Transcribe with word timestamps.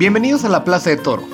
Bienvenidos 0.00 0.46
a 0.46 0.48
la 0.48 0.64
Plaza 0.64 0.88
de 0.88 0.96
Toro, 0.96 1.24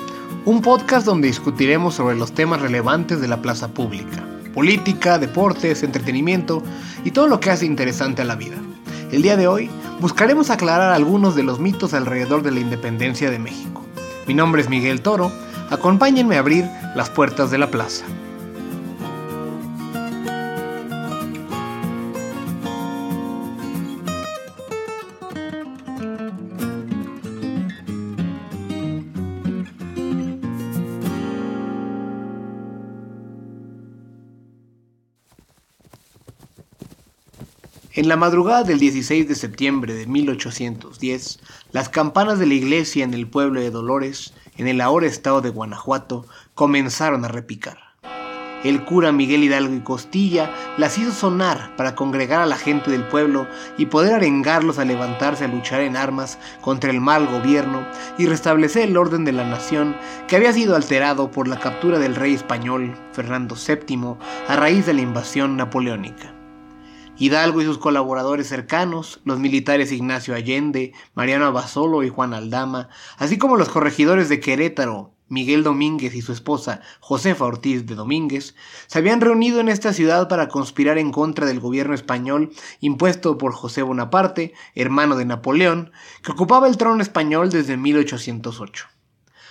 un 0.43 0.61
podcast 0.61 1.05
donde 1.05 1.29
discutiremos 1.29 1.95
sobre 1.95 2.17
los 2.17 2.33
temas 2.33 2.61
relevantes 2.61 3.21
de 3.21 3.29
la 3.29 3.41
plaza 3.41 3.69
pública, 3.69 4.27
política, 4.53 5.17
deportes, 5.17 5.83
entretenimiento 5.83 6.61
y 7.05 7.11
todo 7.11 7.29
lo 7.29 7.39
que 7.39 7.49
hace 7.49 7.65
interesante 7.65 8.23
a 8.23 8.25
la 8.25 8.35
vida. 8.35 8.57
El 9.09 9.21
día 9.21 9.37
de 9.37 9.47
hoy 9.47 9.69
buscaremos 10.01 10.49
aclarar 10.49 10.91
algunos 10.91 11.33
de 11.33 11.43
los 11.43 11.61
mitos 11.61 11.93
alrededor 11.93 12.43
de 12.43 12.51
la 12.51 12.59
independencia 12.59 13.31
de 13.31 13.39
México. 13.39 13.85
Mi 14.27 14.33
nombre 14.33 14.61
es 14.61 14.67
Miguel 14.67 14.99
Toro, 14.99 15.31
acompáñenme 15.69 16.35
a 16.35 16.39
abrir 16.39 16.69
las 16.93 17.09
puertas 17.09 17.49
de 17.49 17.59
la 17.59 17.71
plaza. 17.71 18.03
En 37.97 38.07
la 38.07 38.15
madrugada 38.15 38.61
del 38.61 38.77
16 38.77 39.27
de 39.27 39.33
septiembre 39.33 39.95
de 39.95 40.05
1810, 40.05 41.39
las 41.71 41.89
campanas 41.89 42.37
de 42.37 42.45
la 42.45 42.53
iglesia 42.53 43.03
en 43.03 43.15
el 43.15 43.27
pueblo 43.27 43.59
de 43.59 43.71
Dolores, 43.71 44.35
en 44.55 44.67
el 44.67 44.81
ahora 44.81 45.07
estado 45.07 45.41
de 45.41 45.49
Guanajuato, 45.49 46.27
comenzaron 46.53 47.25
a 47.25 47.27
repicar. 47.27 47.79
El 48.63 48.85
cura 48.85 49.11
Miguel 49.11 49.43
Hidalgo 49.43 49.73
y 49.73 49.79
Costilla 49.79 50.51
las 50.77 50.99
hizo 50.99 51.11
sonar 51.11 51.75
para 51.75 51.95
congregar 51.95 52.39
a 52.39 52.45
la 52.45 52.57
gente 52.57 52.91
del 52.91 53.03
pueblo 53.03 53.47
y 53.79 53.87
poder 53.87 54.13
arengarlos 54.13 54.77
a 54.77 54.85
levantarse 54.85 55.45
a 55.45 55.47
luchar 55.47 55.81
en 55.81 55.97
armas 55.97 56.37
contra 56.61 56.91
el 56.91 57.01
mal 57.01 57.25
gobierno 57.25 57.83
y 58.19 58.27
restablecer 58.27 58.89
el 58.89 58.95
orden 58.95 59.25
de 59.25 59.31
la 59.31 59.43
nación 59.43 59.97
que 60.27 60.35
había 60.35 60.53
sido 60.53 60.75
alterado 60.75 61.31
por 61.31 61.47
la 61.47 61.59
captura 61.59 61.97
del 61.97 62.13
rey 62.13 62.35
español 62.35 62.95
Fernando 63.13 63.55
VII 63.55 64.17
a 64.47 64.55
raíz 64.55 64.85
de 64.85 64.93
la 64.93 65.01
invasión 65.01 65.57
napoleónica. 65.57 66.36
Hidalgo 67.19 67.61
y 67.61 67.65
sus 67.65 67.79
colaboradores 67.79 68.47
cercanos, 68.47 69.21
los 69.23 69.39
militares 69.39 69.91
Ignacio 69.91 70.35
Allende, 70.35 70.93
Mariano 71.15 71.45
Abasolo 71.45 72.03
y 72.03 72.09
Juan 72.09 72.35
Aldama, 72.35 72.89
así 73.17 73.39
como 73.39 73.57
los 73.57 73.69
corregidores 73.69 74.29
de 74.29 74.39
Querétaro, 74.39 75.13
Miguel 75.27 75.63
Domínguez 75.63 76.13
y 76.13 76.21
su 76.21 76.31
esposa 76.31 76.81
Josefa 76.99 77.45
Ortiz 77.45 77.87
de 77.87 77.95
Domínguez, 77.95 78.55
se 78.85 78.99
habían 78.99 79.19
reunido 79.19 79.59
en 79.59 79.67
esta 79.67 79.93
ciudad 79.93 80.27
para 80.27 80.47
conspirar 80.47 80.99
en 80.99 81.11
contra 81.11 81.47
del 81.47 81.59
gobierno 81.59 81.95
español 81.95 82.51
impuesto 82.81 83.39
por 83.39 83.51
José 83.51 83.81
Bonaparte, 83.81 84.53
hermano 84.75 85.15
de 85.15 85.25
Napoleón, 85.25 85.91
que 86.21 86.31
ocupaba 86.31 86.67
el 86.67 86.77
trono 86.77 87.01
español 87.01 87.49
desde 87.49 87.77
1808. 87.77 88.96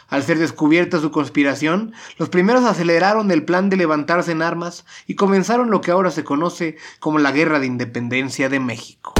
Al 0.08 0.22
ser 0.22 0.38
descubierta 0.38 1.00
su 1.00 1.10
conspiración, 1.10 1.92
los 2.16 2.28
primeros 2.28 2.64
aceleraron 2.64 3.30
el 3.30 3.44
plan 3.44 3.68
de 3.68 3.76
levantarse 3.76 4.32
en 4.32 4.42
armas 4.42 4.84
y 5.06 5.16
comenzaron 5.16 5.70
lo 5.70 5.80
que 5.80 5.90
ahora 5.90 6.10
se 6.10 6.24
conoce 6.24 6.76
como 7.00 7.18
la 7.18 7.32
Guerra 7.32 7.58
de 7.58 7.66
Independencia 7.66 8.48
de 8.48 8.60
México. 8.60 9.14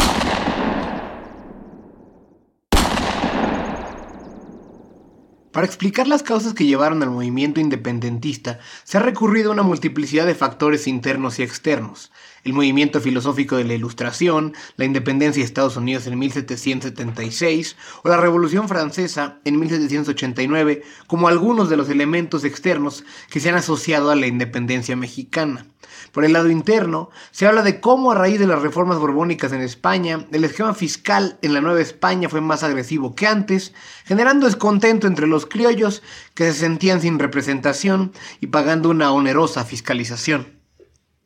Para 5.57 5.67
explicar 5.67 6.07
las 6.07 6.23
causas 6.23 6.53
que 6.53 6.67
llevaron 6.67 7.03
al 7.03 7.09
movimiento 7.09 7.61
independentista, 7.61 8.59
se 8.85 8.99
ha 8.99 9.01
recurrido 9.01 9.49
a 9.49 9.55
una 9.55 9.63
multiplicidad 9.63 10.27
de 10.27 10.35
factores 10.35 10.87
internos 10.87 11.39
y 11.39 11.45
externos. 11.45 12.13
El 12.47 12.53
movimiento 12.53 13.01
filosófico 13.01 13.57
de 13.57 13.65
la 13.65 13.75
Ilustración, 13.75 14.55
la 14.77 14.85
independencia 14.85 15.41
de 15.41 15.47
Estados 15.47 15.77
Unidos 15.77 16.07
en 16.07 16.17
1776 16.17 17.77
o 18.05 18.09
la 18.09 18.19
Revolución 18.19 18.69
Francesa 18.69 19.41
en 19.45 19.59
1789 19.59 20.85
como 21.09 21.27
algunos 21.27 21.69
de 21.69 21.77
los 21.77 21.89
elementos 21.89 22.45
externos 22.45 23.03
que 23.31 23.41
se 23.41 23.49
han 23.49 23.57
asociado 23.57 24.13
a 24.13 24.15
la 24.15 24.29
independencia 24.29 24.95
mexicana. 24.95 25.67
Por 26.13 26.25
el 26.25 26.35
lado 26.35 26.49
interno, 26.49 27.11
se 27.33 27.49
habla 27.49 27.63
de 27.63 27.81
cómo 27.81 28.13
a 28.13 28.15
raíz 28.15 28.39
de 28.39 28.47
las 28.47 28.63
reformas 28.63 29.01
borbónicas 29.01 29.53
en 29.53 29.61
España, 29.61 30.25
el 30.31 30.45
esquema 30.45 30.73
fiscal 30.73 31.41
en 31.43 31.53
la 31.53 31.61
Nueva 31.61 31.81
España 31.81 32.29
fue 32.29 32.41
más 32.41 32.63
agresivo 32.63 33.17
que 33.17 33.27
antes, 33.27 33.75
generando 34.05 34.47
descontento 34.47 35.09
entre 35.09 35.27
los 35.27 35.47
criollos 35.47 36.05
que 36.35 36.45
se 36.45 36.61
sentían 36.61 37.01
sin 37.01 37.19
representación 37.19 38.13
y 38.41 38.47
pagando 38.47 38.89
una 38.89 39.11
onerosa 39.11 39.65
fiscalización. 39.65 40.56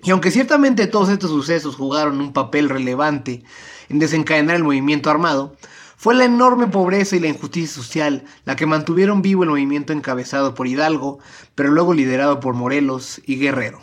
Y 0.03 0.11
aunque 0.11 0.31
ciertamente 0.31 0.87
todos 0.87 1.11
estos 1.11 1.31
sucesos 1.31 1.77
jugaron 1.77 2.21
un 2.21 2.33
papel 2.33 2.69
relevante 2.69 3.43
en 3.89 3.99
desencadenar 3.99 4.57
el 4.57 4.65
movimiento 4.65 5.11
armado, 5.11 5.57
fue 5.97 6.15
la 6.15 6.25
enorme 6.25 6.67
pobreza 6.67 7.17
y 7.17 7.21
la 7.21 7.29
injusticia 7.29 7.75
social 7.75 8.25
la 8.47 8.57
que 8.57 8.65
mantuvieron 8.65 9.21
vivo 9.21 9.43
el 9.43 9.51
movimiento 9.51 9.93
encabezado 9.93 10.55
por 10.55 10.67
Hidalgo, 10.67 11.19
pero 11.55 11.71
luego 11.71 11.93
liderado 11.93 12.41
por 12.41 12.55
Morelos 12.55 13.21
y 13.27 13.37
Guerrero. 13.37 13.81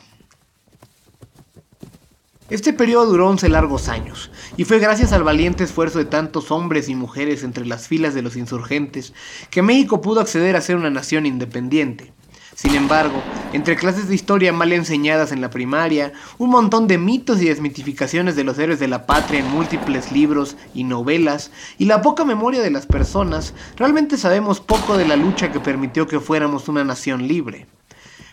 Este 2.49 2.73
periodo 2.73 3.07
duró 3.07 3.27
11 3.27 3.49
largos 3.49 3.87
años, 3.87 4.31
y 4.55 4.63
fue 4.63 4.79
gracias 4.79 5.11
al 5.11 5.23
valiente 5.23 5.65
esfuerzo 5.65 5.99
de 5.99 6.05
tantos 6.05 6.49
hombres 6.49 6.87
y 6.89 6.95
mujeres 6.95 7.43
entre 7.43 7.65
las 7.65 7.87
filas 7.87 8.15
de 8.15 8.21
los 8.21 8.37
insurgentes 8.37 9.13
que 9.51 9.61
México 9.61 10.01
pudo 10.01 10.21
acceder 10.21 10.55
a 10.55 10.61
ser 10.61 10.77
una 10.77 10.89
nación 10.89 11.25
independiente. 11.27 12.13
Sin 12.57 12.73
embargo, 12.73 13.21
entre 13.53 13.75
clases 13.75 14.07
de 14.07 14.15
historia 14.15 14.51
mal 14.51 14.73
enseñadas 14.73 15.31
en 15.31 15.41
la 15.41 15.51
primaria, 15.51 16.13
un 16.39 16.49
montón 16.49 16.87
de 16.87 16.97
mitos 16.97 17.39
y 17.39 17.45
desmitificaciones 17.45 18.35
de 18.35 18.43
los 18.43 18.57
héroes 18.57 18.79
de 18.79 18.87
la 18.87 19.05
patria 19.05 19.41
en 19.41 19.51
múltiples 19.51 20.11
libros 20.11 20.57
y 20.73 20.83
novelas, 20.83 21.51
y 21.77 21.85
la 21.85 22.01
poca 22.01 22.25
memoria 22.25 22.63
de 22.63 22.71
las 22.71 22.87
personas, 22.87 23.53
realmente 23.75 24.17
sabemos 24.17 24.59
poco 24.59 24.97
de 24.97 25.07
la 25.07 25.15
lucha 25.15 25.51
que 25.51 25.59
permitió 25.59 26.07
que 26.07 26.19
fuéramos 26.19 26.67
una 26.67 26.83
nación 26.83 27.27
libre. 27.27 27.67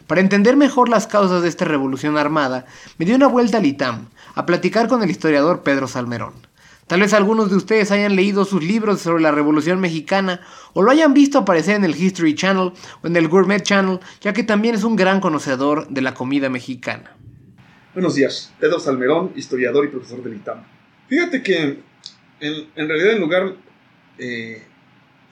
Para 0.07 0.23
entender 0.23 0.57
mejor 0.57 0.89
las 0.89 1.07
causas 1.07 1.43
de 1.43 1.49
esta 1.51 1.67
revolución 1.67 2.17
armada, 2.17 2.65
me 2.97 3.05
di 3.05 3.13
una 3.13 3.27
vuelta 3.27 3.59
al 3.59 3.67
ITAM, 3.67 4.07
a 4.35 4.47
platicar 4.47 4.89
con 4.89 5.03
el 5.03 5.11
historiador 5.11 5.63
Pedro 5.63 5.87
Salmerón. 5.87 6.33
Tal 6.87 7.01
vez 7.01 7.15
algunos 7.15 7.51
de 7.51 7.57
ustedes 7.57 7.91
hayan 7.91 8.15
leído 8.15 8.45
sus 8.45 8.63
libros 8.63 9.01
sobre 9.01 9.23
la 9.23 9.31
Revolución 9.31 9.81
Mexicana 9.81 10.41
o 10.75 10.83
lo 10.83 10.91
hayan 10.91 11.15
visto 11.15 11.39
aparecer 11.39 11.77
en 11.77 11.85
el 11.85 11.97
History 11.97 12.35
Channel 12.35 12.73
o 13.03 13.07
en 13.07 13.17
el 13.17 13.29
Gourmet 13.29 13.63
Channel, 13.63 14.01
ya 14.21 14.35
que 14.35 14.43
también 14.43 14.75
es 14.75 14.85
un 14.85 14.95
gran 14.95 15.21
conocedor 15.21 15.89
de 15.89 16.03
la 16.03 16.13
comida 16.13 16.51
mexicana. 16.51 17.17
Buenos 17.95 18.17
días, 18.17 18.53
Pedro 18.61 18.79
Salmerón, 18.79 19.33
historiador 19.35 19.87
y 19.87 19.89
profesor 19.89 20.23
del 20.23 20.35
ITAM. 20.35 20.63
Fíjate 21.09 21.43
que 21.43 21.79
en, 22.41 22.89
realidad 22.89 23.13
en 23.13 23.21
lugar, 23.21 23.57
eh, 24.19 24.63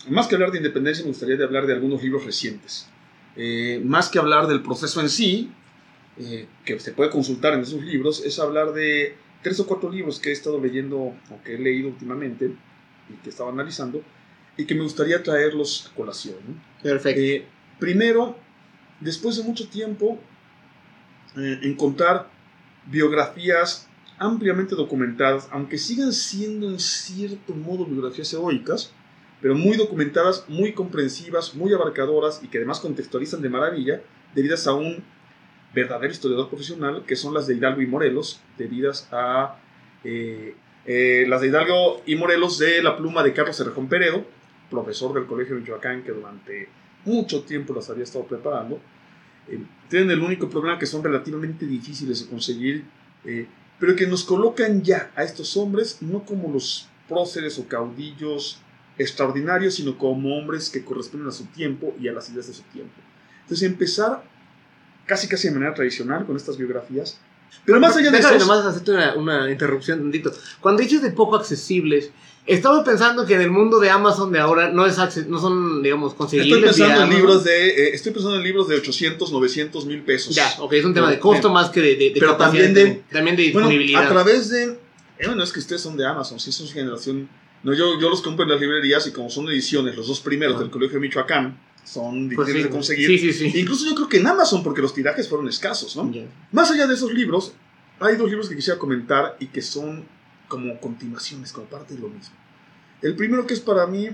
más 0.08 0.28
que 0.28 0.36
hablar 0.36 0.52
de 0.52 0.58
independencia, 0.58 1.04
me 1.04 1.10
gustaría 1.10 1.36
de 1.36 1.44
hablar 1.44 1.66
de 1.66 1.74
algunos 1.74 2.02
libros 2.02 2.24
recientes. 2.24 2.88
Eh, 3.36 3.82
más 3.84 4.08
que 4.08 4.18
hablar 4.18 4.46
del 4.46 4.62
proceso 4.62 5.00
en 5.00 5.10
sí, 5.10 5.50
eh, 6.18 6.46
que 6.64 6.78
se 6.78 6.92
puede 6.92 7.10
consultar 7.10 7.54
en 7.54 7.60
esos 7.60 7.82
libros, 7.82 8.22
es 8.24 8.38
hablar 8.38 8.72
de 8.72 9.16
tres 9.42 9.60
o 9.60 9.66
cuatro 9.66 9.90
libros 9.90 10.18
que 10.18 10.30
he 10.30 10.32
estado 10.32 10.60
leyendo 10.60 10.98
o 10.98 11.42
que 11.44 11.54
he 11.54 11.58
leído 11.58 11.88
últimamente 11.88 12.54
y 13.08 13.14
que 13.22 13.30
estaba 13.30 13.50
analizando 13.50 14.02
y 14.56 14.64
que 14.64 14.74
me 14.74 14.82
gustaría 14.82 15.22
traerlos 15.22 15.90
a 15.90 15.94
colación. 15.94 16.36
Perfecto. 16.82 17.20
Eh, 17.20 17.46
primero, 17.78 18.36
después 19.00 19.36
de 19.36 19.42
mucho 19.42 19.68
tiempo, 19.68 20.20
encontrar 21.34 22.30
biografías 22.86 23.88
ampliamente 24.18 24.74
documentadas, 24.74 25.48
aunque 25.50 25.78
sigan 25.78 26.12
siendo 26.12 26.68
en 26.68 26.78
cierto 26.78 27.54
modo 27.54 27.86
biografías 27.86 28.32
heroicas, 28.32 28.92
pero 29.40 29.54
muy 29.54 29.76
documentadas, 29.76 30.44
muy 30.48 30.72
comprensivas, 30.72 31.54
muy 31.54 31.72
abarcadoras 31.72 32.40
y 32.42 32.48
que 32.48 32.58
además 32.58 32.78
contextualizan 32.80 33.42
de 33.42 33.48
maravilla, 33.48 34.02
debidas 34.34 34.66
a 34.66 34.74
un 34.74 35.02
verdadero 35.74 36.12
historiador 36.12 36.48
profesional, 36.48 37.04
que 37.06 37.16
son 37.16 37.34
las 37.34 37.46
de 37.46 37.54
Hidalgo 37.54 37.82
y 37.82 37.86
Morelos, 37.86 38.40
debidas 38.58 39.08
a 39.10 39.58
eh, 40.04 40.54
eh, 40.86 41.24
las 41.28 41.40
de 41.40 41.48
Hidalgo 41.48 42.02
y 42.06 42.16
Morelos 42.16 42.58
de 42.58 42.82
la 42.82 42.96
pluma 42.96 43.22
de 43.22 43.32
Carlos 43.32 43.56
Cerrejón 43.56 43.88
Peredo, 43.88 44.24
profesor 44.70 45.14
del 45.14 45.26
Colegio 45.26 45.54
de 45.54 45.62
Michoacán, 45.62 46.02
que 46.02 46.12
durante 46.12 46.68
mucho 47.04 47.42
tiempo 47.42 47.74
las 47.74 47.88
había 47.90 48.04
estado 48.04 48.24
preparando. 48.26 48.80
Eh, 49.48 49.58
tienen 49.88 50.10
el 50.10 50.20
único 50.20 50.48
problema 50.48 50.78
que 50.78 50.86
son 50.86 51.02
relativamente 51.02 51.66
difíciles 51.66 52.24
de 52.24 52.30
conseguir, 52.30 52.84
pero 53.78 53.94
que 53.94 54.06
nos 54.06 54.24
colocan 54.24 54.82
ya 54.82 55.12
a 55.14 55.22
estos 55.22 55.56
hombres 55.56 56.02
no 56.02 56.24
como 56.24 56.52
los 56.52 56.88
próceres 57.08 57.58
o 57.58 57.68
caudillos 57.68 58.60
extraordinarios, 58.98 59.74
sino 59.74 59.98
como 59.98 60.36
hombres 60.36 60.70
que 60.70 60.84
corresponden 60.84 61.28
a 61.28 61.32
su 61.32 61.44
tiempo 61.46 61.94
y 62.00 62.08
a 62.08 62.12
las 62.12 62.30
ideas 62.30 62.46
de 62.48 62.54
su 62.54 62.62
tiempo. 62.62 62.94
Entonces 63.42 63.68
empezar 63.68 64.24
casi 65.06 65.28
casi 65.28 65.48
de 65.48 65.54
manera 65.54 65.74
tradicional 65.74 66.24
con 66.26 66.36
estas 66.36 66.56
biografías. 66.56 67.18
Pero 67.64 67.78
más 67.80 67.96
allá 67.96 68.10
de 68.10 68.18
eso... 68.18 68.38
nomás 68.38 68.64
hacerte 68.64 68.92
una, 68.92 69.14
una 69.14 69.50
interrupción 69.50 70.00
tantito. 70.00 70.32
Cuando 70.60 70.82
dices 70.82 71.02
de 71.02 71.10
poco 71.10 71.36
accesibles, 71.36 72.10
estamos 72.46 72.84
pensando 72.84 73.24
que 73.24 73.34
en 73.34 73.42
el 73.42 73.50
mundo 73.50 73.78
de 73.78 73.90
Amazon 73.90 74.32
de 74.32 74.40
ahora 74.40 74.70
no, 74.70 74.86
es 74.86 74.98
no 75.28 75.38
son, 75.38 75.82
digamos, 75.82 76.14
conseguibles. 76.14 76.70
Estoy 76.70 76.86
pensando, 76.86 77.04
en 77.04 77.10
libros, 77.10 77.44
de, 77.44 77.68
eh, 77.68 77.94
estoy 77.94 78.12
pensando 78.12 78.36
en 78.36 78.42
libros 78.42 78.68
de 78.68 78.76
800, 78.76 79.32
900 79.32 79.86
mil 79.86 80.02
pesos. 80.02 80.34
Ya, 80.34 80.52
ok, 80.58 80.72
es 80.72 80.84
un 80.84 80.94
tema 80.94 81.10
de 81.10 81.18
costo 81.18 81.50
más 81.50 81.70
que 81.70 81.80
de, 81.80 81.96
de, 81.96 82.12
Pero 82.18 82.36
también 82.36 82.74
de, 82.74 83.02
también 83.10 83.36
de 83.36 83.44
disponibilidad. 83.44 84.04
a 84.04 84.08
través 84.08 84.48
de... 84.50 84.78
Eh, 85.18 85.26
bueno, 85.26 85.44
es 85.44 85.52
que 85.52 85.60
ustedes 85.60 85.82
son 85.82 85.96
de 85.96 86.06
Amazon, 86.06 86.40
si 86.40 86.50
son 86.50 86.66
generación 86.66 87.28
No, 87.62 87.72
yo, 87.74 88.00
yo 88.00 88.08
los 88.08 88.22
compro 88.22 88.44
en 88.44 88.50
las 88.50 88.60
librerías 88.60 89.06
y 89.06 89.12
como 89.12 89.30
son 89.30 89.48
ediciones, 89.48 89.94
los 89.96 90.08
dos 90.08 90.20
primeros 90.20 90.58
del 90.58 90.70
Colegio 90.70 90.94
de 90.94 91.00
Michoacán, 91.00 91.60
son 91.84 92.30
Pues 92.34 92.46
difíciles 92.46 92.62
sí, 92.62 92.62
de 92.62 92.70
conseguir. 92.70 93.20
Sí, 93.20 93.32
sí. 93.32 93.60
Incluso 93.60 93.88
yo 93.88 93.94
creo 93.94 94.08
que 94.08 94.18
en 94.18 94.26
Amazon, 94.26 94.62
porque 94.62 94.82
los 94.82 94.94
tirajes 94.94 95.28
fueron 95.28 95.48
escasos, 95.48 95.96
¿no? 95.96 96.10
Ya. 96.12 96.26
Más 96.52 96.70
allá 96.70 96.86
de 96.86 96.94
esos 96.94 97.12
libros, 97.12 97.54
hay 98.00 98.16
dos 98.16 98.28
libros 98.28 98.48
que 98.48 98.56
quisiera 98.56 98.78
comentar 98.78 99.36
y 99.40 99.46
que 99.46 99.62
son 99.62 100.04
como 100.48 100.78
continuaciones, 100.80 101.52
como 101.52 101.66
parte 101.66 101.94
de 101.94 102.00
lo 102.00 102.08
mismo. 102.08 102.34
El 103.00 103.16
primero 103.16 103.46
que 103.46 103.54
es 103.54 103.60
para 103.60 103.86
mí 103.86 104.08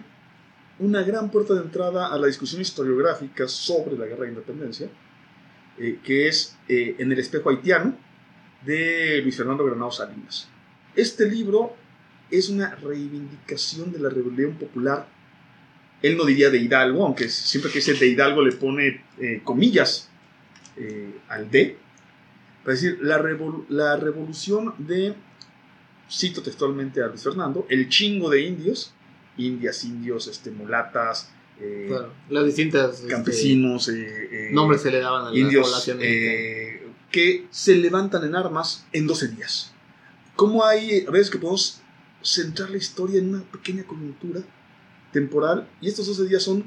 una 0.78 1.02
gran 1.02 1.30
puerta 1.30 1.54
de 1.54 1.60
entrada 1.60 2.06
a 2.06 2.18
la 2.18 2.26
discusión 2.26 2.60
historiográfica 2.62 3.48
sobre 3.48 3.98
la 3.98 4.06
guerra 4.06 4.24
de 4.24 4.28
independencia, 4.30 4.88
eh, 5.78 5.98
que 6.02 6.28
es 6.28 6.56
eh, 6.68 6.96
En 6.98 7.10
el 7.12 7.18
espejo 7.18 7.50
haitiano, 7.50 7.96
de 8.64 9.20
Luis 9.22 9.36
Fernando 9.36 9.64
Granado 9.64 9.90
Salinas. 9.90 10.48
Este 10.94 11.28
libro 11.28 11.74
es 12.30 12.48
una 12.48 12.74
reivindicación 12.76 13.92
de 13.92 13.98
la 14.00 14.08
rebelión 14.08 14.54
popular. 14.54 15.08
Él 16.02 16.16
no 16.16 16.24
diría 16.24 16.50
de 16.50 16.58
Hidalgo, 16.58 17.04
aunque 17.04 17.28
siempre 17.28 17.70
que 17.72 17.78
dice 17.78 17.94
de 17.94 18.06
Hidalgo 18.06 18.42
le 18.42 18.52
pone 18.52 19.02
eh, 19.18 19.40
comillas 19.44 20.08
eh, 20.76 21.10
al 21.28 21.50
D, 21.50 21.76
para 22.62 22.74
decir 22.74 22.98
la, 23.02 23.18
revol- 23.20 23.64
la 23.68 23.96
revolución 23.96 24.74
de, 24.78 25.14
cito 26.10 26.42
textualmente 26.42 27.02
a 27.02 27.08
Luis 27.08 27.22
Fernando, 27.22 27.66
el 27.68 27.88
chingo 27.88 28.30
de 28.30 28.42
indios, 28.42 28.92
indias, 29.36 29.84
indios, 29.84 30.26
este, 30.28 30.50
mulatas, 30.50 31.30
eh, 31.60 31.86
Claro, 31.88 32.12
las 32.30 32.44
distintas 32.46 32.96
este, 33.00 33.08
campesinos, 33.08 33.88
eh, 33.88 34.50
nombres 34.52 34.82
se 34.82 34.92
le 34.92 35.00
daban 35.00 35.26
a 35.26 35.30
la 35.30 35.36
indios 35.36 35.66
que 37.10 37.46
se 37.50 37.74
levantan 37.74 38.22
en 38.24 38.36
armas 38.36 38.86
en 38.92 39.06
12 39.08 39.28
días. 39.28 39.72
¿Cómo 40.36 40.64
hay 40.64 41.04
a 41.08 41.10
veces 41.10 41.30
que 41.30 41.38
podemos 41.38 41.80
centrar 42.22 42.70
la 42.70 42.76
historia 42.76 43.18
en 43.18 43.30
una 43.34 43.42
pequeña 43.42 43.82
coyuntura 43.82 44.40
temporal? 45.12 45.68
Y 45.80 45.88
estos 45.88 46.06
12 46.06 46.26
días 46.28 46.42
son 46.42 46.64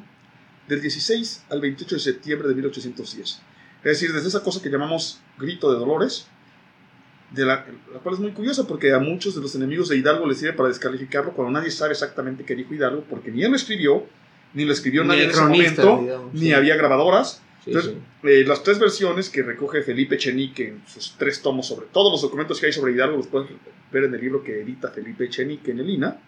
del 0.68 0.82
16 0.82 1.46
al 1.50 1.62
28 1.62 1.96
de 1.96 2.02
septiembre 2.02 2.48
de 2.48 2.56
1810. 2.56 3.42
Es 3.84 3.84
decir, 3.84 4.14
desde 4.14 4.28
esa 4.28 4.44
cosa 4.44 4.62
que 4.62 4.70
llamamos 4.70 5.20
grito 5.38 5.72
de 5.72 5.80
dolores, 5.80 6.28
de 7.32 7.46
la, 7.46 7.66
la 7.94 8.00
cual 8.00 8.16
es 8.16 8.22
muy 8.22 8.32
curiosa 8.32 8.68
porque 8.68 8.94
a 8.94 9.00
muchos 9.00 9.36
de 9.36 9.42
los 9.42 9.56
enemigos 9.56 9.90
de 9.90 9.98
Hidalgo 9.98 10.28
les 10.28 10.38
sirve 10.40 10.54
para 10.54 10.70
descalificarlo 10.70 11.32
cuando 11.34 11.58
nadie 11.60 11.72
sabe 11.72 11.94
exactamente 11.94 12.44
qué 12.44 12.56
dijo 12.56 12.74
Hidalgo, 12.74 13.06
porque 13.10 13.32
ni 13.32 13.44
él 13.44 13.52
lo 13.52 13.56
escribió, 13.56 14.06
ni 14.54 14.66
lo 14.66 14.74
escribió 14.74 15.04
Ni 15.04 15.10
nadie 15.10 15.24
en 15.24 15.30
ese 15.32 15.42
momento, 15.42 16.00
digamos, 16.02 16.34
ni 16.34 16.40
sí. 16.42 16.54
había 16.54 16.76
grabadoras. 16.76 17.42
Sí, 17.64 17.72
Entonces, 17.72 17.94
sí. 17.94 18.28
eh, 18.28 18.44
las 18.46 18.64
tres 18.64 18.80
versiones 18.80 19.30
que 19.30 19.44
recoge 19.44 19.82
Felipe 19.84 20.18
Chenique 20.18 20.68
en 20.70 20.84
sus 20.88 21.16
tres 21.18 21.42
tomos 21.42 21.68
sobre 21.68 21.86
todos 21.88 22.12
los 22.12 22.22
documentos 22.22 22.60
que 22.60 22.66
hay 22.66 22.74
sobre 22.74 22.94
Hidalgo, 22.94 23.18
los 23.18 23.28
pueden 23.28 23.50
ver 23.92 24.06
en 24.06 24.14
el 24.14 24.22
libro 24.22 24.44
que 24.44 24.62
edita 24.62 24.90
Felipe 24.90 25.30
Chenique 25.30 25.72
en 25.72 25.80
el 25.80 25.90
INA. 25.90 26.20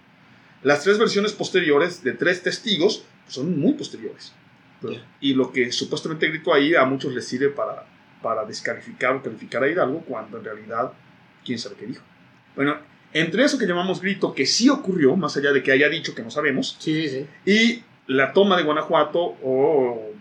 Las 0.63 0.83
tres 0.83 0.97
versiones 0.97 1.33
posteriores 1.33 2.03
de 2.03 2.13
tres 2.13 2.41
testigos 2.41 3.05
son 3.27 3.59
muy 3.59 3.73
posteriores. 3.73 4.33
Ya. 4.81 5.05
Y 5.21 5.33
lo 5.33 5.51
que 5.51 5.71
supuestamente 5.71 6.27
gritó 6.27 6.53
ahí 6.53 6.75
a 6.75 6.85
muchos 6.85 7.13
les 7.13 7.27
sirve 7.27 7.49
para, 7.49 7.85
para 8.21 8.45
descalificar 8.45 9.15
o 9.15 9.23
calificar 9.23 9.63
a 9.63 9.69
Hidalgo, 9.69 10.01
cuando 10.01 10.37
en 10.37 10.43
realidad, 10.43 10.91
quién 11.45 11.59
sabe 11.59 11.75
qué 11.75 11.85
dijo. 11.85 12.03
Bueno, 12.55 12.77
entre 13.13 13.43
eso 13.43 13.57
que 13.57 13.65
llamamos 13.65 14.01
grito, 14.01 14.33
que 14.33 14.45
sí 14.45 14.69
ocurrió, 14.69 15.15
más 15.15 15.37
allá 15.37 15.51
de 15.51 15.61
que 15.63 15.71
haya 15.71 15.87
dicho 15.89 16.15
que 16.15 16.23
no 16.23 16.31
sabemos, 16.31 16.77
Sí, 16.79 17.07
sí, 17.07 17.25
sí. 17.45 17.51
y 17.51 17.83
la 18.07 18.33
toma 18.33 18.57
de 18.57 18.63
Guanajuato, 18.63 19.37
o 19.43 20.11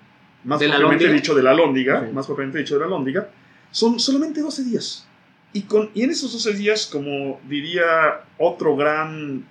más 0.45 0.61
¿De 0.61 0.69
propiamente 0.69 1.13
dicho 1.13 1.35
de 1.35 1.43
la 1.43 1.55
Lóndiga, 1.55 2.09
más 2.13 2.27
propiamente 2.27 2.59
dicho 2.59 2.75
de 2.75 2.81
la 2.81 2.87
Lóndiga, 2.87 3.31
son 3.71 3.99
solamente 3.99 4.41
12 4.41 4.65
días. 4.65 5.07
Y, 5.53 5.63
con, 5.63 5.91
y 5.95 6.03
en 6.03 6.11
esos 6.11 6.33
12 6.33 6.55
días, 6.55 6.87
como 6.87 7.41
diría 7.49 8.23
otro 8.39 8.77
gran 8.77 9.47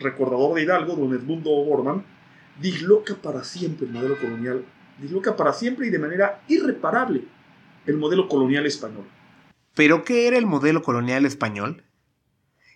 recordador 0.00 0.54
de 0.54 0.62
Hidalgo, 0.62 0.94
don 0.94 1.14
Edmundo 1.14 1.50
Borman, 1.50 2.04
disloca 2.60 3.14
para 3.14 3.44
siempre 3.44 3.86
el 3.86 3.92
modelo 3.92 4.18
colonial, 4.18 4.64
disloca 5.00 5.36
para 5.36 5.52
siempre 5.52 5.86
y 5.86 5.90
de 5.90 5.98
manera 5.98 6.42
irreparable 6.48 7.24
el 7.86 7.96
modelo 7.96 8.28
colonial 8.28 8.66
español. 8.66 9.04
¿Pero 9.74 10.04
qué 10.04 10.26
era 10.26 10.36
el 10.38 10.46
modelo 10.46 10.82
colonial 10.82 11.24
español? 11.24 11.84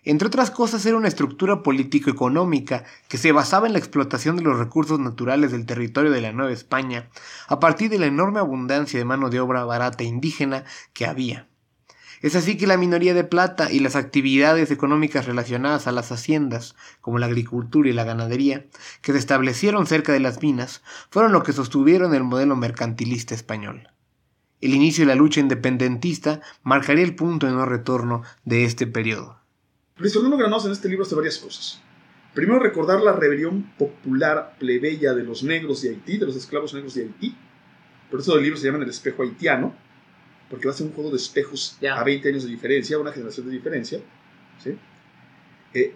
Entre 0.05 0.27
otras 0.27 0.51
cosas 0.51 0.85
era 0.85 0.97
una 0.97 1.07
estructura 1.07 1.63
político-económica 1.63 2.83
que 3.07 3.17
se 3.17 3.31
basaba 3.31 3.67
en 3.67 3.73
la 3.73 3.79
explotación 3.79 4.35
de 4.35 4.43
los 4.43 4.59
recursos 4.59 4.99
naturales 4.99 5.51
del 5.51 5.65
territorio 5.65 6.11
de 6.11 6.19
la 6.19 6.33
Nueva 6.33 6.51
España 6.51 7.09
a 7.47 7.59
partir 7.59 7.89
de 7.89 7.99
la 7.99 8.07
enorme 8.07 8.39
abundancia 8.39 8.99
de 8.99 9.05
mano 9.05 9.29
de 9.29 9.39
obra 9.39 9.63
barata 9.63 10.03
indígena 10.03 10.65
que 10.93 11.05
había. 11.05 11.47
Es 12.23 12.37
así 12.37 12.55
que 12.55 12.67
la 12.67 12.77
minoría 12.77 13.13
de 13.13 13.25
plata 13.25 13.69
y 13.69 13.79
las 13.79 13.97
actividades 13.97 14.71
económicas 14.71 15.25
relacionadas 15.25 15.87
a 15.87 15.91
las 15.91 16.09
haciendas, 16.09 16.73
como 17.01 17.19
la 17.19 17.25
agricultura 17.25 17.89
y 17.89 17.91
la 17.91 18.05
ganadería, 18.05 18.65
que 19.01 19.11
se 19.11 19.17
establecieron 19.17 19.87
cerca 19.87 20.13
de 20.13 20.21
las 20.21 20.41
minas, 20.41 20.83
fueron 21.09 21.33
lo 21.33 21.43
que 21.43 21.51
sostuvieron 21.51 22.15
el 22.15 22.23
modelo 22.23 22.55
mercantilista 22.55 23.35
español. 23.35 23.89
El 24.61 24.73
inicio 24.73 25.01
de 25.01 25.07
la 25.07 25.15
lucha 25.15 25.41
independentista 25.41 26.39
marcaría 26.63 27.03
el 27.03 27.13
punto 27.13 27.45
de 27.45 27.51
no 27.51 27.65
retorno 27.65 28.23
de 28.45 28.63
este 28.63 28.87
periodo. 28.87 29.37
Luis 29.97 30.13
Fernando 30.13 30.37
Granados 30.37 30.65
en 30.65 30.71
este 30.71 30.87
libro 30.87 31.03
hace 31.03 31.15
varias 31.15 31.37
cosas. 31.39 31.81
Primero, 32.33 32.59
recordar 32.59 33.01
la 33.01 33.11
rebelión 33.11 33.73
popular 33.77 34.55
plebeya 34.59 35.13
de 35.13 35.23
los 35.23 35.43
negros 35.43 35.81
de 35.81 35.89
Haití, 35.89 36.19
de 36.19 36.27
los 36.27 36.37
esclavos 36.37 36.73
negros 36.73 36.93
de 36.93 37.03
Haití. 37.03 37.35
Por 38.09 38.21
eso 38.21 38.37
el 38.37 38.43
libro 38.43 38.57
se 38.57 38.67
llama 38.67 38.81
El 38.81 38.89
espejo 38.89 39.23
haitiano, 39.23 39.75
porque 40.53 40.67
va 40.67 40.71
a 40.73 40.77
ser 40.77 40.85
un 40.85 40.93
juego 40.93 41.09
de 41.09 41.15
espejos 41.17 41.77
a 41.91 42.03
20 42.03 42.29
años 42.29 42.43
de 42.43 42.49
diferencia, 42.51 42.99
una 42.99 43.11
generación 43.11 43.47
de 43.47 43.53
diferencia. 43.53 43.99
¿sí? 44.63 44.77
Eh, 45.73 45.95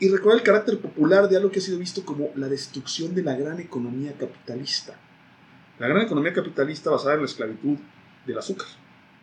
y 0.00 0.08
recordar 0.08 0.38
el 0.38 0.42
carácter 0.42 0.78
popular 0.80 1.28
de 1.28 1.36
algo 1.36 1.50
que 1.50 1.58
ha 1.58 1.62
sido 1.62 1.78
visto 1.78 2.06
como 2.06 2.30
la 2.34 2.48
destrucción 2.48 3.14
de 3.14 3.22
la 3.22 3.36
gran 3.36 3.60
economía 3.60 4.14
capitalista. 4.18 4.98
La 5.78 5.88
gran 5.88 6.00
economía 6.06 6.32
capitalista 6.32 6.88
basada 6.88 7.16
en 7.16 7.20
la 7.20 7.26
esclavitud 7.26 7.76
del 8.24 8.38
azúcar. 8.38 8.66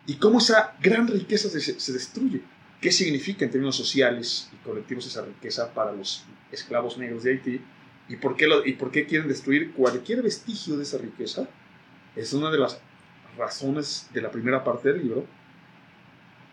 Y 0.06 0.14
cómo 0.18 0.38
esa 0.38 0.76
gran 0.80 1.08
riqueza 1.08 1.48
se, 1.48 1.60
se 1.60 1.92
destruye. 1.92 2.42
¿Qué 2.80 2.92
significa 2.92 3.44
en 3.44 3.50
términos 3.50 3.74
sociales 3.74 4.48
y 4.52 4.64
colectivos 4.64 5.04
esa 5.08 5.22
riqueza 5.24 5.74
para 5.74 5.90
los 5.90 6.24
esclavos 6.52 6.96
negros 6.96 7.24
de 7.24 7.32
Haití? 7.32 7.60
¿Y 8.08 8.14
por 8.18 8.36
qué, 8.36 8.46
lo- 8.46 8.64
y 8.64 8.74
por 8.74 8.92
qué 8.92 9.04
quieren 9.04 9.26
destruir 9.26 9.72
cualquier 9.72 10.22
vestigio 10.22 10.76
de 10.76 10.84
esa 10.84 10.98
riqueza? 10.98 11.48
Es 12.14 12.32
una 12.34 12.52
de 12.52 12.58
las 12.58 12.80
razones 13.36 14.08
de 14.12 14.22
la 14.22 14.30
primera 14.30 14.64
parte 14.64 14.92
del 14.92 15.02
libro. 15.02 15.26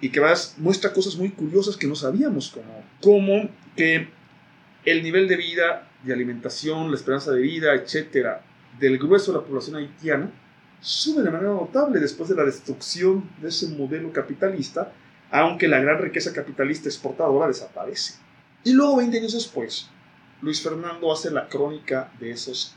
Y 0.01 0.09
que 0.09 0.19
vas, 0.19 0.55
muestra 0.57 0.91
cosas 0.91 1.15
muy 1.15 1.29
curiosas 1.29 1.77
que 1.77 1.87
no 1.87 1.95
sabíamos, 1.95 2.49
como, 2.49 2.83
como 3.01 3.49
que 3.75 4.09
el 4.85 5.01
nivel 5.01 5.27
de 5.27 5.37
vida, 5.37 5.87
de 6.03 6.13
alimentación, 6.13 6.91
la 6.91 6.97
esperanza 6.97 7.31
de 7.31 7.41
vida, 7.41 7.73
etcétera, 7.73 8.43
del 8.79 8.97
grueso 8.97 9.31
de 9.31 9.37
la 9.39 9.45
población 9.45 9.77
haitiana 9.77 10.29
sube 10.81 11.23
de 11.23 11.31
manera 11.31 11.53
notable 11.53 11.99
después 11.99 12.27
de 12.27 12.35
la 12.35 12.43
destrucción 12.43 13.29
de 13.41 13.47
ese 13.47 13.67
modelo 13.67 14.11
capitalista, 14.11 14.91
aunque 15.31 15.69
la 15.69 15.79
gran 15.79 15.99
riqueza 15.99 16.33
capitalista 16.33 16.89
exportadora 16.89 17.47
desaparece. 17.47 18.15
Y 18.65 18.73
luego, 18.73 18.97
20 18.97 19.17
años 19.17 19.33
después, 19.33 19.89
Luis 20.41 20.61
Fernando 20.61 21.11
hace 21.11 21.31
la 21.31 21.47
crónica 21.47 22.11
de 22.19 22.31
esos 22.31 22.75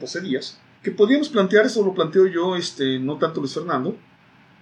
12 0.00 0.20
días, 0.22 0.58
que 0.82 0.90
podríamos 0.90 1.28
plantear, 1.28 1.66
eso 1.66 1.84
lo 1.84 1.94
planteo 1.94 2.26
yo, 2.26 2.56
este, 2.56 2.98
no 2.98 3.18
tanto 3.18 3.40
Luis 3.40 3.54
Fernando, 3.54 3.96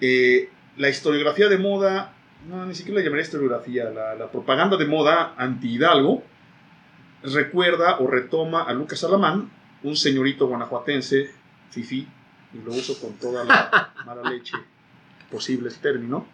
eh, 0.00 0.50
la 0.76 0.88
historiografía 0.88 1.48
de 1.48 1.58
moda, 1.58 2.14
no, 2.48 2.66
ni 2.66 2.74
siquiera 2.74 3.00
la 3.00 3.04
llamaría 3.04 3.24
historiografía, 3.24 3.90
la, 3.90 4.14
la 4.14 4.30
propaganda 4.30 4.76
de 4.76 4.86
moda 4.86 5.34
anti-Hidalgo, 5.36 6.22
recuerda 7.22 7.98
o 7.98 8.06
retoma 8.06 8.62
a 8.62 8.72
Lucas 8.72 9.04
Alamán, 9.04 9.50
un 9.82 9.96
señorito 9.96 10.46
guanajuatense, 10.46 11.30
fifi, 11.70 12.06
y 12.52 12.58
lo 12.64 12.72
uso 12.72 12.98
con 13.00 13.14
toda 13.14 13.44
la 13.44 13.92
mala 14.06 14.28
leche 14.30 14.56
posible 15.30 15.68
el 15.68 15.76
término, 15.76 16.26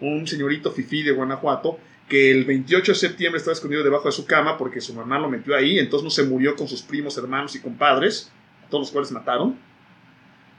un 0.00 0.26
señorito 0.26 0.70
fifí 0.70 1.02
de 1.02 1.12
Guanajuato 1.12 1.78
que 2.08 2.30
el 2.30 2.44
28 2.44 2.92
de 2.92 2.98
septiembre 2.98 3.38
estaba 3.38 3.54
escondido 3.54 3.82
debajo 3.82 4.04
de 4.06 4.12
su 4.12 4.26
cama 4.26 4.56
porque 4.56 4.80
su 4.80 4.94
mamá 4.94 5.18
lo 5.18 5.28
metió 5.28 5.56
ahí, 5.56 5.78
entonces 5.78 6.04
no 6.04 6.10
se 6.10 6.22
murió 6.22 6.54
con 6.54 6.68
sus 6.68 6.82
primos, 6.82 7.18
hermanos 7.18 7.56
y 7.56 7.60
compadres, 7.60 8.30
todos 8.68 8.82
los 8.82 8.90
cuales 8.90 9.12
mataron, 9.12 9.58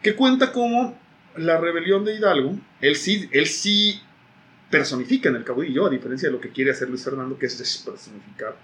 que 0.01 0.15
cuenta 0.15 0.51
como 0.51 0.97
la 1.35 1.59
rebelión 1.59 2.05
de 2.05 2.15
Hidalgo, 2.15 2.57
él 2.81 2.95
sí, 2.95 3.29
él 3.31 3.47
sí 3.47 4.01
personifica 4.69 5.29
en 5.29 5.35
el 5.35 5.43
caudillo, 5.43 5.85
a 5.85 5.89
diferencia 5.89 6.29
de 6.29 6.33
lo 6.33 6.41
que 6.41 6.49
quiere 6.49 6.71
hacer 6.71 6.89
Luis 6.89 7.03
Fernando, 7.03 7.37
que 7.37 7.45
es 7.45 7.57
despersonificar, 7.57 8.55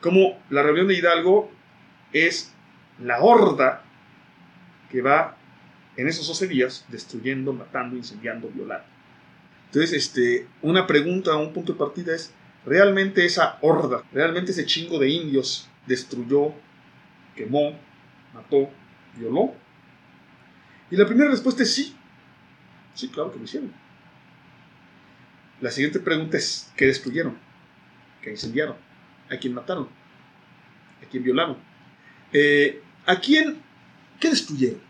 como 0.00 0.40
la 0.50 0.62
rebelión 0.62 0.88
de 0.88 0.94
Hidalgo 0.94 1.50
es 2.12 2.52
la 3.02 3.20
horda 3.20 3.82
que 4.90 5.02
va 5.02 5.36
en 5.96 6.08
esos 6.08 6.26
12 6.28 6.48
días 6.48 6.84
destruyendo, 6.88 7.52
matando, 7.52 7.96
incendiando, 7.96 8.48
violando. 8.48 8.86
Entonces, 9.66 9.92
este, 9.92 10.46
una 10.62 10.86
pregunta, 10.86 11.36
un 11.36 11.52
punto 11.52 11.72
de 11.72 11.78
partida 11.78 12.14
es, 12.14 12.32
¿realmente 12.64 13.24
esa 13.24 13.58
horda, 13.62 14.02
realmente 14.12 14.52
ese 14.52 14.66
chingo 14.66 14.98
de 14.98 15.08
indios 15.08 15.68
destruyó, 15.86 16.52
quemó, 17.34 17.78
mató, 18.36 18.70
violó? 19.16 19.54
Y 20.90 20.96
la 20.96 21.06
primera 21.06 21.30
respuesta 21.30 21.62
es 21.62 21.74
sí. 21.74 21.96
Sí, 22.94 23.08
claro 23.08 23.32
que 23.32 23.38
lo 23.38 23.44
hicieron. 23.44 23.72
La 25.60 25.70
siguiente 25.70 26.00
pregunta 26.00 26.36
es, 26.36 26.72
¿qué 26.76 26.86
destruyeron? 26.86 27.36
¿Qué 28.22 28.30
incendiaron? 28.30 28.86
a 29.30 29.36
quien 29.36 29.54
mataron, 29.54 29.88
a 31.02 31.06
quien 31.06 31.22
violaron, 31.22 31.56
eh, 32.32 32.82
a 33.06 33.18
quien, 33.20 33.58
¿qué 34.20 34.30
destruyeron? 34.30 34.80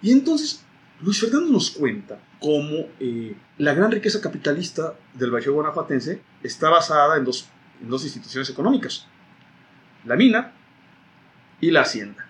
Y 0.00 0.12
entonces 0.12 0.64
Luis 1.00 1.20
Fernando 1.20 1.50
nos 1.50 1.70
cuenta 1.70 2.18
cómo 2.40 2.88
eh, 2.98 3.36
la 3.58 3.74
gran 3.74 3.90
riqueza 3.90 4.20
capitalista 4.20 4.94
del 5.14 5.30
Bajío 5.30 5.54
Guanajuatense 5.54 6.22
está 6.42 6.70
basada 6.70 7.16
en 7.16 7.24
dos 7.24 8.04
instituciones 8.04 8.50
económicas, 8.50 9.06
la 10.04 10.16
mina 10.16 10.52
y 11.62 11.70
la 11.70 11.82
hacienda. 11.82 12.26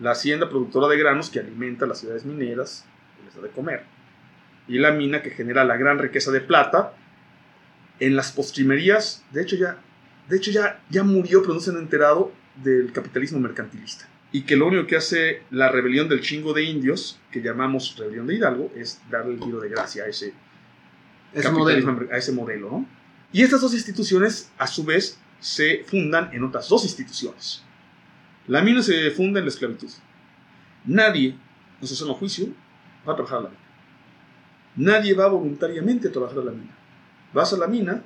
La 0.00 0.12
hacienda 0.12 0.48
productora 0.48 0.88
de 0.88 0.98
granos 0.98 1.30
que 1.30 1.38
alimenta 1.38 1.86
las 1.86 2.00
ciudades 2.00 2.24
mineras 2.24 2.84
y 3.20 3.26
les 3.26 3.36
da 3.36 3.42
de 3.42 3.50
comer. 3.50 3.84
Y 4.66 4.78
la 4.78 4.90
mina 4.90 5.22
que 5.22 5.30
genera 5.30 5.64
la 5.64 5.76
gran 5.76 5.98
riqueza 5.98 6.32
de 6.32 6.40
plata 6.40 6.94
en 8.00 8.16
las 8.16 8.32
postrimerías. 8.32 9.22
De 9.30 9.42
hecho, 9.42 9.54
ya, 9.54 9.76
de 10.28 10.38
hecho 10.38 10.50
ya, 10.50 10.82
ya 10.88 11.04
murió, 11.04 11.42
pero 11.42 11.54
no 11.54 11.60
se 11.60 11.70
han 11.70 11.76
enterado 11.76 12.32
del 12.56 12.90
capitalismo 12.92 13.38
mercantilista. 13.38 14.08
Y 14.32 14.42
que 14.42 14.56
lo 14.56 14.66
único 14.66 14.86
que 14.86 14.96
hace 14.96 15.42
la 15.50 15.68
rebelión 15.68 16.08
del 16.08 16.22
chingo 16.22 16.54
de 16.54 16.64
indios, 16.64 17.20
que 17.30 17.42
llamamos 17.42 17.96
rebelión 17.98 18.26
de 18.26 18.34
Hidalgo, 18.34 18.72
es 18.74 19.00
darle 19.10 19.34
el 19.34 19.40
giro 19.40 19.60
de 19.60 19.68
gracia 19.68 20.04
a 20.04 20.06
ese, 20.06 20.32
modelo. 21.52 22.08
a 22.10 22.16
ese 22.16 22.32
modelo. 22.32 22.70
¿no? 22.70 22.88
Y 23.30 23.42
estas 23.42 23.60
dos 23.60 23.74
instituciones, 23.74 24.50
a 24.56 24.66
su 24.66 24.84
vez, 24.84 25.18
se 25.38 25.84
fundan 25.86 26.30
en 26.32 26.42
otras 26.44 26.66
dos 26.70 26.84
instituciones. 26.84 27.63
La 28.46 28.62
mina 28.62 28.82
se 28.82 29.10
funda 29.10 29.38
en 29.40 29.46
la 29.46 29.50
esclavitud. 29.50 29.90
Nadie, 30.84 31.34
en 31.80 31.86
su 31.86 31.94
sano 31.94 32.14
juicio, 32.14 32.48
va 33.08 33.12
a 33.12 33.16
trabajar 33.16 33.38
a 33.38 33.42
la 33.42 33.48
mina. 33.48 33.60
Nadie 34.76 35.14
va 35.14 35.28
voluntariamente 35.28 36.08
a 36.08 36.12
trabajar 36.12 36.38
a 36.40 36.44
la 36.44 36.50
mina. 36.52 36.76
Vas 37.32 37.52
a 37.52 37.56
la 37.56 37.66
mina 37.66 38.02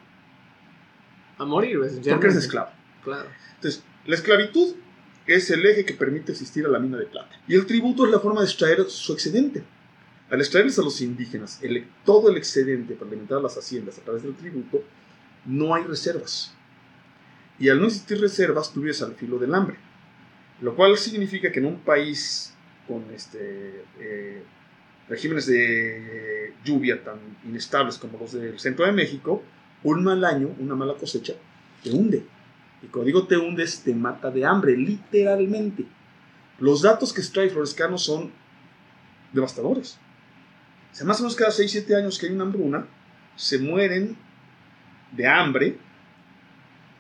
A 1.39 1.45
morir, 1.45 1.79
porque 1.79 2.27
eres 2.27 2.37
esclavo. 2.37 2.71
Claro. 3.05 3.29
Entonces, 3.57 3.83
la 4.07 4.15
esclavitud 4.17 4.75
es 5.27 5.51
el 5.51 5.65
eje 5.67 5.85
que 5.85 5.95
permite 5.95 6.33
existir 6.33 6.65
a 6.67 6.69
la 6.69 6.79
mina 6.79 6.97
de 6.97 7.07
plata. 7.07 7.31
Y 7.47 7.55
el 7.55 7.65
tributo 7.67 8.05
es 8.05 8.11
la 8.11 8.19
forma 8.19 8.41
de 8.41 8.47
extraer 8.47 8.85
su 8.89 9.13
excedente. 9.13 9.63
Al 10.31 10.41
extraerles 10.41 10.79
a 10.79 10.83
los 10.83 11.01
indígenas 11.01 11.59
el- 11.63 11.87
todo 12.05 12.29
el 12.31 12.37
excedente 12.37 12.95
para 12.95 13.09
alimentar 13.11 13.41
las 13.41 13.57
haciendas 13.57 13.99
a 13.99 14.03
través 14.03 14.23
del 14.23 14.35
tributo, 14.35 14.83
no 15.47 15.75
hay 15.75 15.85
reservas. 15.85 16.53
Y 17.59 17.69
al 17.71 17.81
no 17.81 17.87
existir 17.87 18.21
reservas, 18.21 18.73
tú 18.73 18.81
vives 18.81 19.01
al 19.03 19.15
filo 19.15 19.39
del 19.39 19.55
hambre. 19.55 19.77
Lo 20.61 20.75
cual 20.75 20.97
significa 20.97 21.53
que 21.53 21.61
en 21.61 21.67
un 21.67 21.81
país 21.81 22.55
con 22.87 23.05
este, 23.15 23.85
eh, 24.01 24.43
regímenes 25.09 25.47
de 25.47 26.55
lluvia 26.65 27.03
tan 27.03 27.19
inestables 27.45 27.99
como 27.99 28.19
los 28.19 28.33
del 28.33 28.59
centro 28.59 28.87
de 28.87 28.93
México, 28.93 29.43
un 29.85 30.03
mal 30.03 30.25
año, 30.25 30.55
una 30.59 30.75
mala 30.75 30.95
cosecha, 30.95 31.35
te 31.83 31.91
hunde. 31.91 32.25
Y 32.83 32.87
cuando 32.87 33.07
digo 33.07 33.27
te 33.27 33.37
hundes, 33.37 33.83
te 33.83 33.95
mata 33.95 34.31
de 34.31 34.45
hambre, 34.45 34.77
literalmente. 34.77 35.85
Los 36.59 36.83
datos 36.83 37.13
que 37.13 37.21
extrae 37.21 37.51
Florescano 37.51 37.99
son 37.99 38.33
devastadores. 39.33 39.99
O 41.01 41.05
más 41.05 41.21
o 41.21 41.23
menos 41.23 41.37
cada 41.37 41.51
6-7 41.51 41.95
años 41.95 42.19
que 42.19 42.27
hay 42.27 42.33
una 42.33 42.45
hambruna, 42.45 42.87
se 43.37 43.59
mueren 43.59 44.17
de 45.13 45.27
hambre 45.27 45.79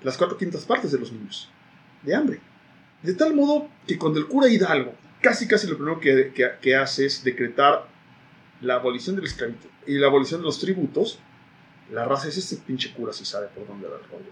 las 0.02 0.16
cuatro 0.16 0.36
quintas 0.38 0.64
partes 0.64 0.92
de 0.92 0.98
los 0.98 1.12
niños. 1.12 1.50
De 2.02 2.14
hambre. 2.14 2.40
De 3.02 3.14
tal 3.14 3.34
modo 3.34 3.68
que 3.86 3.98
cuando 3.98 4.18
el 4.18 4.26
cura 4.26 4.48
Hidalgo, 4.48 4.94
casi 5.20 5.46
casi 5.46 5.66
lo 5.66 5.76
primero 5.76 6.00
que, 6.00 6.32
que- 6.60 6.76
hace 6.76 7.06
es 7.06 7.22
decretar 7.24 7.88
la 8.60 8.74
abolición 8.74 9.16
de 9.16 9.22
la 9.22 9.28
esclavitud 9.28 9.68
y 9.86 9.94
la 9.98 10.08
abolición 10.08 10.40
de 10.40 10.46
los 10.46 10.58
tributos, 10.58 11.18
la 11.92 12.04
raza 12.04 12.28
es 12.28 12.36
este 12.36 12.56
pinche 12.56 12.92
cura 12.92 13.12
si 13.12 13.24
sabe 13.24 13.46
por 13.48 13.66
dónde 13.66 13.88
va 13.88 13.96
el 13.96 14.04
rollo. 14.10 14.30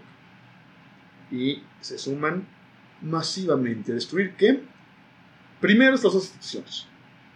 Y 1.31 1.63
se 1.81 1.99
suman 1.99 2.47
masivamente 3.03 3.93
a 3.93 3.95
destruir 3.95 4.35
qué? 4.37 4.61
Primero 5.61 5.95
estas 5.95 6.13
dos 6.13 6.25
instituciones, 6.25 6.87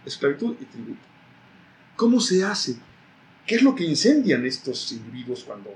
esclavitud 0.05 0.55
y 0.59 0.65
tributo. 0.65 1.01
¿Cómo 1.95 2.19
se 2.19 2.43
hace? 2.43 2.77
¿Qué 3.47 3.55
es 3.55 3.63
lo 3.63 3.73
que 3.75 3.83
incendian 3.83 4.45
estos 4.45 4.91
individuos 4.91 5.43
cuando, 5.43 5.73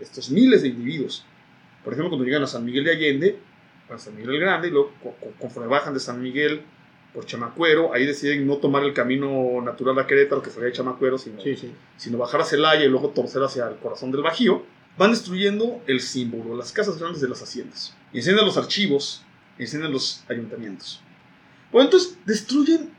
estos 0.00 0.30
miles 0.30 0.62
de 0.62 0.68
individuos, 0.68 1.24
por 1.84 1.92
ejemplo, 1.92 2.10
cuando 2.10 2.24
llegan 2.24 2.42
a 2.42 2.46
San 2.46 2.64
Miguel 2.64 2.84
de 2.84 2.90
Allende, 2.92 3.38
a 3.90 3.98
San 3.98 4.14
Miguel 4.16 4.34
el 4.36 4.40
Grande, 4.40 4.68
y 4.68 4.70
luego 4.70 4.92
co- 5.02 5.14
co- 5.20 5.32
conforme 5.38 5.68
bajan 5.68 5.94
de 5.94 6.00
San 6.00 6.22
Miguel 6.22 6.62
por 7.12 7.26
Chamacuero, 7.26 7.92
ahí 7.94 8.06
deciden 8.06 8.46
no 8.46 8.56
tomar 8.56 8.82
el 8.82 8.92
camino 8.92 9.60
natural 9.62 9.98
a 9.98 10.06
Querétaro, 10.06 10.42
que 10.42 10.50
sería 10.50 10.66
de 10.68 10.72
Chamacuero, 10.72 11.16
sino, 11.18 11.40
Sí, 11.40 11.56
sí. 11.56 11.72
sino 11.96 12.18
bajar 12.18 12.40
a 12.40 12.44
Celaya 12.44 12.84
y 12.84 12.88
luego 12.88 13.10
torcer 13.10 13.42
hacia 13.42 13.68
el 13.68 13.76
corazón 13.76 14.10
del 14.10 14.22
Bajío, 14.22 14.64
van 14.98 15.10
destruyendo 15.10 15.80
el 15.86 16.00
símbolo, 16.00 16.56
las 16.56 16.72
casas 16.72 16.98
grandes 16.98 17.20
de 17.20 17.28
las 17.28 17.42
haciendas. 17.42 17.94
Incendian 18.12 18.46
los 18.46 18.56
archivos, 18.56 19.22
incendian 19.58 19.92
los 19.92 20.24
ayuntamientos. 20.28 21.00
Bueno, 21.70 21.86
entonces 21.86 22.16
destruyen, 22.24 22.90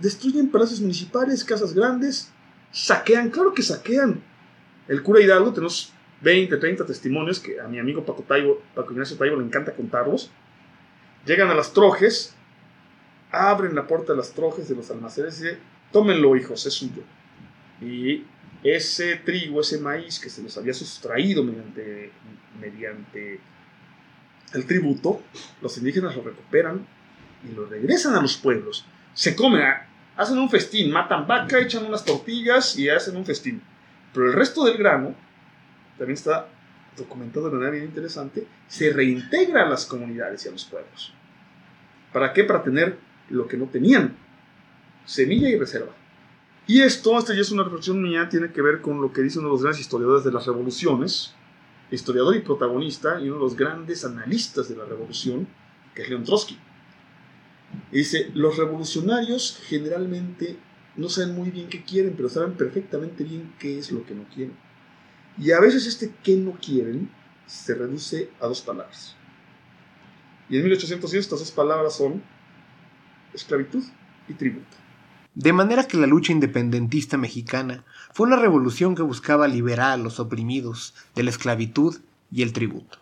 destruyen 0.00 0.50
palacios 0.50 0.80
municipales, 0.80 1.44
casas 1.44 1.74
grandes, 1.74 2.30
saquean, 2.72 3.30
claro 3.30 3.52
que 3.54 3.62
saquean. 3.62 4.22
El 4.88 5.02
cura 5.02 5.20
Hidalgo, 5.20 5.52
tenemos 5.52 5.92
20, 6.24 6.56
30 6.56 6.86
testimonios 6.86 7.38
que 7.38 7.60
a 7.60 7.68
mi 7.68 7.78
amigo 7.78 8.04
Paco, 8.04 8.24
Taibo, 8.26 8.60
Paco 8.74 8.92
Ignacio 8.92 9.16
Taibo 9.16 9.36
le 9.36 9.44
encanta 9.44 9.72
contarlos. 9.72 10.30
Llegan 11.26 11.50
a 11.50 11.54
las 11.54 11.72
trojes, 11.72 12.34
abren 13.30 13.74
la 13.74 13.86
puerta 13.86 14.12
de 14.12 14.16
las 14.16 14.32
trojes 14.32 14.68
de 14.68 14.74
los 14.74 14.90
almacenes 14.90 15.40
y 15.40 15.44
dicen, 15.44 15.58
tómenlo 15.92 16.34
hijos, 16.36 16.66
es 16.66 16.72
suyo. 16.72 17.02
Y 17.80 18.24
ese 18.62 19.16
trigo, 19.16 19.60
ese 19.60 19.78
maíz 19.78 20.18
que 20.18 20.30
se 20.30 20.42
les 20.42 20.56
había 20.56 20.72
sustraído 20.72 21.44
mediante, 21.44 22.10
mediante 22.58 23.40
el 24.54 24.66
tributo, 24.66 25.22
los 25.60 25.76
indígenas 25.78 26.16
lo 26.16 26.22
recuperan 26.22 26.86
y 27.48 27.54
lo 27.54 27.66
regresan 27.66 28.14
a 28.14 28.22
los 28.22 28.36
pueblos. 28.36 28.86
Se 29.12 29.36
comen, 29.36 29.62
ah, 29.62 29.86
hacen 30.16 30.38
un 30.38 30.48
festín, 30.48 30.90
matan 30.90 31.26
vaca, 31.26 31.58
echan 31.58 31.84
unas 31.84 32.04
tortillas 32.04 32.78
y 32.78 32.88
hacen 32.88 33.16
un 33.16 33.26
festín. 33.26 33.62
Pero 34.12 34.26
el 34.28 34.32
resto 34.32 34.64
del 34.64 34.78
grano, 34.78 35.14
también 35.98 36.14
está 36.14 36.48
documentado 36.96 37.46
de 37.46 37.52
manera 37.52 37.72
bien 37.72 37.84
interesante, 37.84 38.46
se 38.68 38.92
reintegra 38.92 39.64
a 39.64 39.68
las 39.68 39.86
comunidades 39.86 40.44
y 40.44 40.48
a 40.48 40.52
los 40.52 40.64
pueblos. 40.64 41.12
¿Para 42.12 42.32
qué? 42.32 42.44
Para 42.44 42.62
tener 42.62 42.96
lo 43.30 43.48
que 43.48 43.56
no 43.56 43.66
tenían, 43.66 44.16
semilla 45.04 45.48
y 45.48 45.58
reserva. 45.58 45.92
Y 46.66 46.80
esto, 46.80 47.18
esta 47.18 47.34
ya 47.34 47.40
es 47.40 47.50
una 47.50 47.64
reflexión 47.64 48.02
mía, 48.02 48.28
tiene 48.28 48.50
que 48.50 48.62
ver 48.62 48.80
con 48.80 49.00
lo 49.00 49.12
que 49.12 49.22
dice 49.22 49.38
uno 49.38 49.48
de 49.48 49.54
los 49.54 49.62
grandes 49.62 49.80
historiadores 49.80 50.24
de 50.24 50.32
las 50.32 50.46
revoluciones, 50.46 51.34
historiador 51.90 52.36
y 52.36 52.40
protagonista, 52.40 53.20
y 53.20 53.28
uno 53.28 53.34
de 53.34 53.40
los 53.40 53.56
grandes 53.56 54.04
analistas 54.04 54.68
de 54.68 54.76
la 54.76 54.84
revolución, 54.84 55.46
que 55.94 56.02
es 56.02 56.08
León 56.08 56.24
Trotsky. 56.24 56.58
Y 57.92 57.98
dice, 57.98 58.30
los 58.34 58.56
revolucionarios 58.56 59.60
generalmente 59.66 60.56
no 60.96 61.08
saben 61.08 61.34
muy 61.34 61.50
bien 61.50 61.68
qué 61.68 61.82
quieren, 61.84 62.14
pero 62.16 62.28
saben 62.28 62.52
perfectamente 62.52 63.24
bien 63.24 63.52
qué 63.58 63.78
es 63.78 63.90
lo 63.90 64.06
que 64.06 64.14
no 64.14 64.24
quieren. 64.34 64.56
Y 65.38 65.52
a 65.52 65.60
veces 65.60 65.86
este 65.86 66.12
qué 66.22 66.36
no 66.36 66.52
quieren 66.52 67.10
se 67.46 67.74
reduce 67.74 68.30
a 68.40 68.46
dos 68.46 68.62
palabras. 68.62 69.16
Y 70.48 70.56
en 70.56 70.64
1810 70.64 71.24
estas 71.24 71.40
dos 71.40 71.50
palabras 71.50 71.96
son 71.96 72.22
esclavitud 73.32 73.82
y 74.28 74.34
tributo. 74.34 74.76
De 75.34 75.52
manera 75.52 75.88
que 75.88 75.96
la 75.96 76.06
lucha 76.06 76.32
independentista 76.32 77.16
mexicana 77.16 77.84
fue 78.12 78.28
una 78.28 78.36
revolución 78.36 78.94
que 78.94 79.02
buscaba 79.02 79.48
liberar 79.48 79.92
a 79.92 79.96
los 79.96 80.20
oprimidos 80.20 80.94
de 81.16 81.24
la 81.24 81.30
esclavitud 81.30 81.96
y 82.30 82.42
el 82.42 82.52
tributo. 82.52 82.98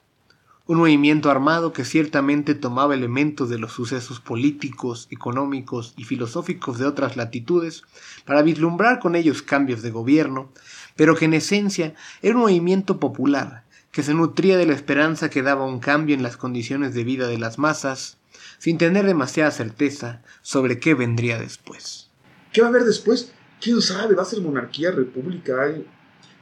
Un 0.65 0.79
movimiento 0.79 1.31
armado 1.31 1.75
que 1.75 1.85
ciertamente 1.85 2.55
tomaba 2.55 2.95
elementos 2.95 3.51
de 3.51 3.59
los 3.59 3.73
sucesos 3.73 4.21
políticos, 4.21 5.09
económicos 5.11 5.93
y 5.99 6.05
filosóficos 6.05 6.79
de 6.79 6.87
otras 6.87 7.17
latitudes 7.17 7.83
para 8.25 8.43
vislumbrar 8.43 8.99
con 8.99 9.15
ellos 9.15 9.43
cambios 9.43 9.83
de 9.83 9.91
gobierno, 9.91 10.51
pero 10.97 11.17
que 11.17 11.25
en 11.27 11.35
esencia 11.35 11.95
era 12.23 12.35
un 12.35 12.43
movimiento 12.43 12.99
popular 13.01 13.65
que 13.91 14.03
se 14.03 14.15
nutría 14.15 14.57
de 14.57 14.67
la 14.67 14.73
esperanza 14.73 15.29
que 15.31 15.43
daba 15.43 15.67
un 15.67 15.79
cambio 15.79 16.15
en 16.15 16.23
las 16.23 16.37
condiciones 16.39 16.95
de 16.95 17.05
vida 17.05 17.29
de 17.29 17.39
las 17.39 17.59
masas, 17.59 18.17
sin 18.59 18.79
tener 18.79 19.05
demasiada 19.05 19.51
certeza 19.51 20.23
sobre 20.41 20.79
qué 20.81 20.95
vendría 20.95 21.39
después. 21.39 22.09
¿Qué 22.53 22.63
va 22.63 22.69
a 22.69 22.71
haber 22.71 22.85
después? 22.85 23.33
¿Quién 23.61 23.83
sabe? 23.83 24.15
¿Va 24.15 24.23
a 24.23 24.27
ser 24.27 24.41
monarquía, 24.41 24.91
república? 24.93 25.63
Hay- 25.63 25.87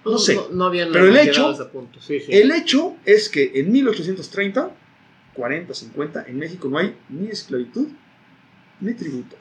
No 0.04 0.16
sé. 0.16 0.34
No, 0.36 0.48
no 0.50 0.64
habían 0.66 0.92
Pero 0.92 1.06
el 1.08 1.16
hecho- 1.16 1.48
a 1.48 1.52
ese 1.54 1.64
punto, 1.66 2.00
sí, 2.00 2.20
sí. 2.20 2.26
El 2.32 2.50
hecho 2.52 2.96
es 3.04 3.28
que 3.28 3.50
en 3.56 3.70
1830, 3.72 4.70
40, 5.34 5.74
50, 5.74 6.24
en 6.26 6.38
México 6.38 6.68
no 6.68 6.78
hay 6.78 6.96
ni 7.08 7.28
esclavitud 7.28 7.88
ni 8.80 8.94
tributo. 8.94 9.36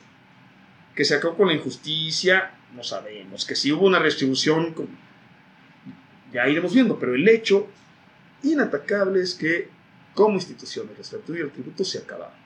Que 0.96 1.06
se 1.06 1.16
acabó 1.16 1.38
con 1.38 1.48
la 1.48 1.54
injusticia, 1.54 2.59
no 2.76 2.84
sabemos. 2.84 3.46
Que 3.46 3.56
si 3.56 3.72
hubo 3.72 3.88
una 3.88 4.00
redistribución, 4.00 4.76
ya 6.34 6.48
iremos 6.48 6.74
viendo. 6.74 7.00
Pero 7.00 7.16
el 7.16 7.28
hecho 7.28 7.68
inatacable 8.44 9.22
es 9.22 9.36
que, 9.36 9.70
como 10.14 10.36
instituciones, 10.36 10.96
la 10.96 11.02
esclavitud 11.02 11.38
y 11.38 11.42
el 11.42 11.52
tributo 11.52 11.84
se 11.84 12.00
acabaron. 12.00 12.38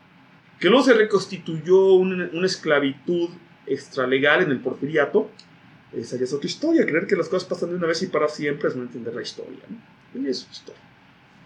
Que 0.59 0.69
luego 0.69 0.83
se 0.83 0.93
reconstituyó 0.93 1.93
una, 1.93 2.45
esclavitud 2.45 3.29
extralegal 3.65 4.43
en 4.43 4.51
el 4.51 4.59
porfiriato, 4.59 5.29
esa 5.91 6.17
ya 6.17 6.23
es 6.23 6.33
otra 6.33 6.47
historia. 6.47 6.85
Creer 6.85 7.07
que 7.07 7.15
las 7.15 7.29
cosas 7.29 7.47
pasan 7.47 7.69
de 7.69 7.75
una 7.75 7.87
vez 7.87 8.01
y 8.01 8.07
para 8.07 8.27
siempre 8.27 8.69
es 8.69 8.75
no 8.75 8.83
entender 8.83 9.13
la 9.13 9.21
historia. 9.21 9.59
¿no? 9.67 10.21
Y 10.21 10.27
es 10.27 10.39
su 10.39 10.51
historia. 10.51 10.81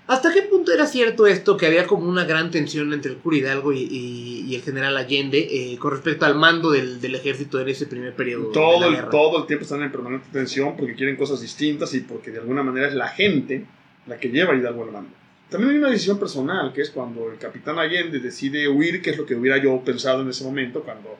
¿Hasta 0.07 0.33
qué 0.33 0.43
punto 0.43 0.71
era 0.71 0.85
cierto 0.85 1.27
esto 1.27 1.57
que 1.57 1.65
había 1.65 1.85
como 1.85 2.07
una 2.07 2.23
gran 2.23 2.49
tensión 2.49 2.93
entre 2.93 3.11
el 3.11 3.17
cura 3.17 3.37
Hidalgo 3.37 3.73
y, 3.73 4.55
el 4.55 4.61
general 4.61 4.95
Allende 4.95 5.39
eh, 5.39 5.77
con 5.77 5.91
respecto 5.91 6.25
al 6.25 6.35
mando 6.35 6.71
del, 6.71 7.13
ejército 7.13 7.59
en 7.59 7.67
ese 7.67 7.87
primer 7.87 8.15
periodo? 8.15 8.51
Todo, 8.53 8.87
el, 8.87 9.09
todo 9.09 9.39
el 9.39 9.47
tiempo 9.47 9.63
están 9.63 9.83
en 9.83 9.91
permanente 9.91 10.27
tensión 10.31 10.77
porque 10.77 10.95
quieren 10.95 11.17
cosas 11.17 11.41
distintas 11.41 11.93
y 11.93 11.99
porque 11.99 12.31
de 12.31 12.39
alguna 12.39 12.63
manera 12.63 12.87
es 12.87 12.93
la 12.93 13.09
gente 13.09 13.65
la 14.07 14.17
que 14.17 14.29
lleva 14.29 14.53
a 14.53 14.55
Hidalgo 14.55 14.85
al 14.85 14.91
mando. 14.91 15.11
También 15.49 15.73
hay 15.73 15.77
una 15.79 15.89
decisión 15.89 16.17
personal, 16.17 16.71
que 16.71 16.81
es 16.81 16.89
cuando 16.89 17.29
el 17.29 17.37
capitán 17.37 17.77
Allende 17.77 18.19
decide 18.19 18.67
huir, 18.69 19.01
que 19.01 19.09
es 19.09 19.17
lo 19.17 19.25
que 19.25 19.35
hubiera 19.35 19.57
yo 19.57 19.81
pensado 19.83 20.21
en 20.21 20.29
ese 20.29 20.45
momento, 20.45 20.83
cuando 20.83 21.17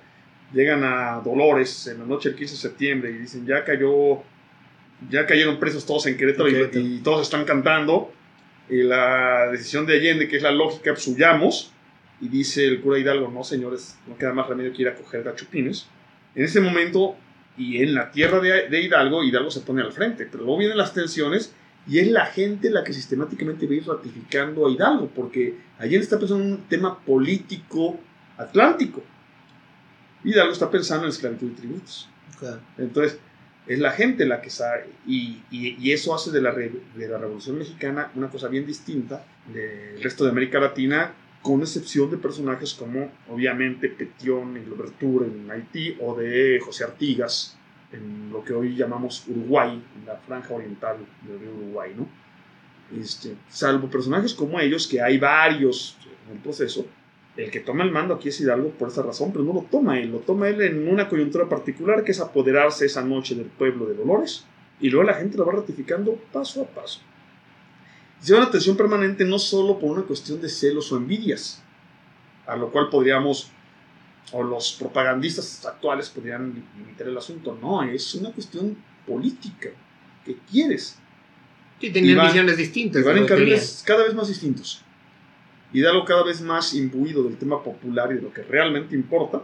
llegan 0.53 0.85
a 0.85 1.21
Dolores 1.23 1.87
en 1.87 1.99
la 1.99 2.05
noche 2.05 2.29
del 2.29 2.37
15 2.37 2.53
de 2.53 2.59
septiembre 2.59 3.11
y 3.11 3.17
dicen 3.17 3.45
ya 3.45 3.65
cayó, 3.65 4.21
ya 5.09 5.25
cayeron 5.25 5.59
presos 5.59 5.85
todos 5.85 6.05
en 6.07 6.15
Querétaro, 6.15 6.47
y 6.49 6.99
todos 7.03 7.21
están 7.23 7.43
cantando 7.43 8.13
y 8.69 8.83
la 8.83 9.49
decisión 9.51 9.85
de 9.85 9.95
Allende, 9.95 10.27
que 10.27 10.37
es 10.37 10.43
la 10.43 10.51
lógica, 10.51 10.93
pues 10.93 11.07
huyamos. 11.07 11.71
Y 12.19 12.29
dice 12.29 12.65
el 12.65 12.81
cura 12.81 12.97
Hidalgo, 12.97 13.29
no 13.29 13.43
señores, 13.43 13.97
no 14.07 14.17
queda 14.17 14.33
más 14.33 14.47
remedio 14.47 14.73
que 14.73 14.81
ir 14.81 14.87
a 14.87 14.95
coger 14.95 15.23
gachupines. 15.23 15.87
En 16.33 16.43
ese 16.43 16.59
momento, 16.59 17.15
y 17.57 17.81
en 17.81 17.93
la 17.93 18.11
tierra 18.11 18.39
de, 18.39 18.81
Hidalgo, 18.81 19.23
Hidalgo 19.23 19.51
se 19.51 19.61
pone 19.61 19.81
al 19.81 19.91
frente. 19.91 20.25
Pero 20.25 20.43
luego 20.43 20.59
vienen 20.59 20.77
las 20.77 20.93
tensiones 20.93 21.53
y 21.87 21.99
es 21.99 22.07
la 22.07 22.25
gente 22.25 22.69
la 22.69 22.83
que 22.83 22.93
sistemáticamente 22.93 23.65
va 23.65 23.73
a 23.73 23.75
ir 23.75 23.87
ratificando 23.87 24.67
a 24.67 24.71
Hidalgo, 24.71 25.09
porque 25.15 25.57
Allende 25.77 26.03
está 26.03 26.19
pensando 26.19 26.43
en 26.43 26.51
un 26.53 26.67
tema 26.67 26.99
político 26.99 27.99
atlántico. 28.37 29.03
Hidalgo 30.23 30.51
está 30.51 30.69
pensando 30.69 31.05
en 31.05 31.09
esclavitud 31.09 31.51
y 31.51 31.55
tributos. 31.55 32.09
Entonces, 32.77 33.19
es 33.67 33.79
la 33.79 33.91
gente 33.91 34.25
la 34.25 34.41
que 34.41 34.49
sabe, 34.49 34.85
y, 35.05 35.41
y, 35.51 35.91
eso 35.91 36.15
hace 36.15 36.31
de 36.31 36.41
la, 36.41 36.53
de 36.53 37.07
la 37.07 37.17
Revolución 37.17 37.57
Mexicana 37.57 38.11
una 38.15 38.29
cosa 38.29 38.47
bien 38.47 38.65
distinta 38.65 39.25
del 39.53 40.01
resto 40.01 40.23
de 40.23 40.31
América 40.31 40.59
Latina, 40.59 41.13
con 41.41 41.61
excepción 41.61 42.09
de 42.09 42.17
personajes 42.17 42.73
como, 42.73 43.11
obviamente, 43.29 43.89
Petión 43.89 44.57
en 44.57 44.69
Louverture 44.69 45.27
en 45.27 45.49
Haití, 45.51 45.97
o 46.01 46.15
de 46.15 46.59
José 46.63 46.83
Artigas 46.83 47.57
en 47.91 48.29
lo 48.31 48.43
que 48.43 48.53
hoy 48.53 48.75
llamamos 48.75 49.25
Uruguay, 49.27 49.81
en 49.97 50.05
la 50.05 50.17
franja 50.17 50.53
oriental 50.53 50.97
de 51.21 51.49
Uruguay, 51.49 51.93
¿no? 51.95 52.07
Este, 52.99 53.35
salvo 53.49 53.89
personajes 53.89 54.33
como 54.33 54.59
ellos, 54.59 54.87
que 54.87 55.01
hay 55.01 55.17
varios 55.17 55.97
en 56.27 56.37
el 56.37 56.41
proceso, 56.41 56.85
el 57.37 57.51
que 57.51 57.59
toma 57.59 57.83
el 57.83 57.91
mando 57.91 58.15
aquí 58.15 58.29
es 58.29 58.41
Hidalgo 58.41 58.69
por 58.71 58.89
esa 58.89 59.03
razón, 59.03 59.31
pero 59.31 59.43
no 59.43 59.53
lo 59.53 59.61
toma 59.61 59.99
él, 59.99 60.11
lo 60.11 60.19
toma 60.19 60.49
él 60.49 60.61
en 60.61 60.87
una 60.87 61.07
coyuntura 61.07 61.47
particular 61.47 62.03
que 62.03 62.11
es 62.11 62.19
apoderarse 62.19 62.85
esa 62.85 63.03
noche 63.03 63.35
del 63.35 63.45
pueblo 63.45 63.85
de 63.85 63.93
Dolores 63.93 64.45
y 64.79 64.89
luego 64.89 65.07
la 65.07 65.15
gente 65.15 65.37
lo 65.37 65.45
va 65.45 65.53
ratificando 65.53 66.15
paso 66.31 66.63
a 66.63 66.65
paso. 66.65 66.99
Se 68.19 68.33
una 68.33 68.45
atención 68.45 68.75
permanente 68.75 69.23
no 69.23 69.37
solo 69.37 69.77
por 69.77 69.91
una 69.91 70.01
cuestión 70.01 70.41
de 70.41 70.49
celos 70.49 70.91
o 70.91 70.97
envidias, 70.97 71.63
a 72.47 72.55
lo 72.55 72.71
cual 72.71 72.89
podríamos, 72.89 73.51
o 74.31 74.41
los 74.41 74.73
propagandistas 74.73 75.63
actuales 75.65 76.09
podrían 76.09 76.65
limitar 76.77 77.07
el 77.07 77.17
asunto, 77.17 77.57
no, 77.61 77.83
es 77.83 78.15
una 78.15 78.31
cuestión 78.31 78.75
política, 79.05 79.69
que 80.25 80.37
quieres. 80.49 80.97
Sí, 81.79 81.91
tenían 81.91 82.25
visiones 82.25 82.57
distintas. 82.57 83.03
Y 83.03 83.05
van 83.05 83.19
en 83.19 83.27
carriles 83.27 83.83
cada 83.85 84.03
vez 84.03 84.15
más 84.15 84.27
distintos. 84.27 84.83
Hidalgo 85.73 86.05
cada 86.05 86.23
vez 86.23 86.41
más 86.41 86.73
imbuido 86.73 87.23
del 87.23 87.37
tema 87.37 87.63
popular 87.63 88.11
y 88.11 88.15
de 88.15 88.21
lo 88.21 88.33
que 88.33 88.43
realmente 88.43 88.95
importa, 88.95 89.43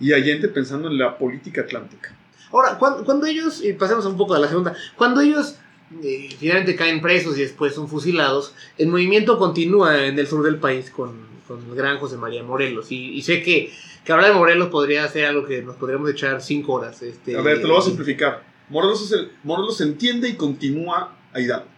y 0.00 0.12
Allende 0.12 0.48
pensando 0.48 0.88
en 0.88 0.98
la 0.98 1.18
política 1.18 1.60
atlántica. 1.62 2.14
Ahora, 2.52 2.78
cuando, 2.78 3.26
ellos, 3.26 3.62
y 3.62 3.74
pasemos 3.74 4.04
un 4.06 4.16
poco 4.16 4.34
a 4.34 4.40
la 4.40 4.48
segunda, 4.48 4.74
cuando 4.96 5.20
ellos 5.20 5.56
eh, 6.02 6.28
finalmente 6.38 6.74
caen 6.74 7.00
presos 7.00 7.38
y 7.38 7.42
después 7.42 7.74
son 7.74 7.88
fusilados, 7.88 8.54
el 8.76 8.88
movimiento 8.88 9.38
continúa 9.38 10.06
en 10.06 10.18
el 10.18 10.26
sur 10.26 10.44
del 10.44 10.56
país 10.56 10.90
con, 10.90 11.12
con 11.46 11.64
el 11.64 11.74
gran 11.76 11.98
José 11.98 12.16
María 12.16 12.42
Morelos, 12.42 12.90
y, 12.90 13.22
sé 13.22 13.42
que, 13.42 13.72
que, 14.04 14.12
hablar 14.12 14.32
de 14.32 14.34
Morelos 14.34 14.68
podría 14.68 15.06
ser 15.06 15.26
algo 15.26 15.46
que 15.46 15.62
nos 15.62 15.76
podríamos 15.76 16.10
echar 16.10 16.42
cinco 16.42 16.72
horas. 16.72 17.02
Este, 17.02 17.36
a 17.36 17.42
ver, 17.42 17.58
te 17.60 17.68
lo 17.68 17.74
voy 17.74 17.82
a 17.82 17.84
simplificar. 17.84 18.42
Morelos, 18.68 19.02
es 19.04 19.12
el, 19.12 19.30
Morelos 19.44 19.80
entiende 19.80 20.28
y 20.28 20.34
continúa 20.34 21.16
a 21.32 21.40
Hidalgo. 21.40 21.68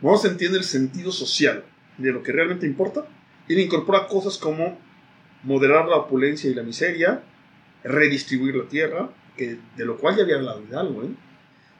Morelos 0.00 0.24
entiende 0.24 0.58
el 0.58 0.64
sentido 0.64 1.12
social 1.12 1.64
de 1.98 2.12
lo 2.12 2.22
que 2.22 2.32
realmente 2.32 2.66
importa 2.66 3.06
y 3.48 3.54
le 3.54 3.62
incorpora 3.62 4.06
cosas 4.06 4.38
como 4.38 4.78
moderar 5.42 5.86
la 5.88 5.96
opulencia 5.96 6.50
y 6.50 6.54
la 6.54 6.62
miseria, 6.62 7.22
redistribuir 7.84 8.56
la 8.56 8.68
tierra, 8.68 9.10
que, 9.36 9.58
de 9.76 9.84
lo 9.84 9.96
cual 9.96 10.16
ya 10.16 10.24
había 10.24 10.36
hablado 10.36 10.62
Hidalgo. 10.62 11.04
¿eh? 11.04 11.10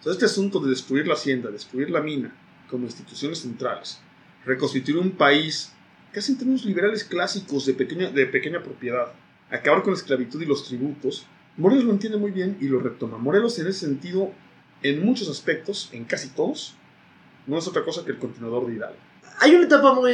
Este 0.04 0.26
asunto 0.26 0.60
de 0.60 0.70
destruir 0.70 1.08
la 1.08 1.14
hacienda, 1.14 1.50
destruir 1.50 1.90
la 1.90 2.00
mina 2.00 2.32
como 2.70 2.84
instituciones 2.84 3.40
centrales, 3.40 4.00
reconstituir 4.44 4.98
un 4.98 5.10
país 5.10 5.72
casi 6.12 6.32
en 6.32 6.38
términos 6.38 6.64
liberales 6.64 7.02
clásicos 7.02 7.66
de 7.66 7.74
pequeña, 7.74 8.10
de 8.10 8.26
pequeña 8.26 8.62
propiedad, 8.62 9.12
acabar 9.50 9.82
con 9.82 9.92
la 9.92 9.98
esclavitud 9.98 10.40
y 10.40 10.46
los 10.46 10.66
tributos, 10.66 11.26
Morelos 11.56 11.84
lo 11.84 11.92
entiende 11.92 12.18
muy 12.18 12.32
bien 12.32 12.58
y 12.60 12.68
lo 12.68 12.80
retoma. 12.80 13.16
Morelos 13.16 13.58
en 13.58 13.66
ese 13.66 13.86
sentido, 13.86 14.30
en 14.82 15.04
muchos 15.04 15.28
aspectos, 15.28 15.88
en 15.92 16.04
casi 16.04 16.28
todos, 16.28 16.76
no 17.46 17.56
es 17.56 17.66
otra 17.66 17.82
cosa 17.82 18.04
que 18.04 18.12
el 18.12 18.18
continuador 18.18 18.66
de 18.66 18.74
Hidalgo 18.74 18.98
hay 19.40 19.54
una 19.54 19.64
etapa 19.64 19.94
muy. 19.94 20.12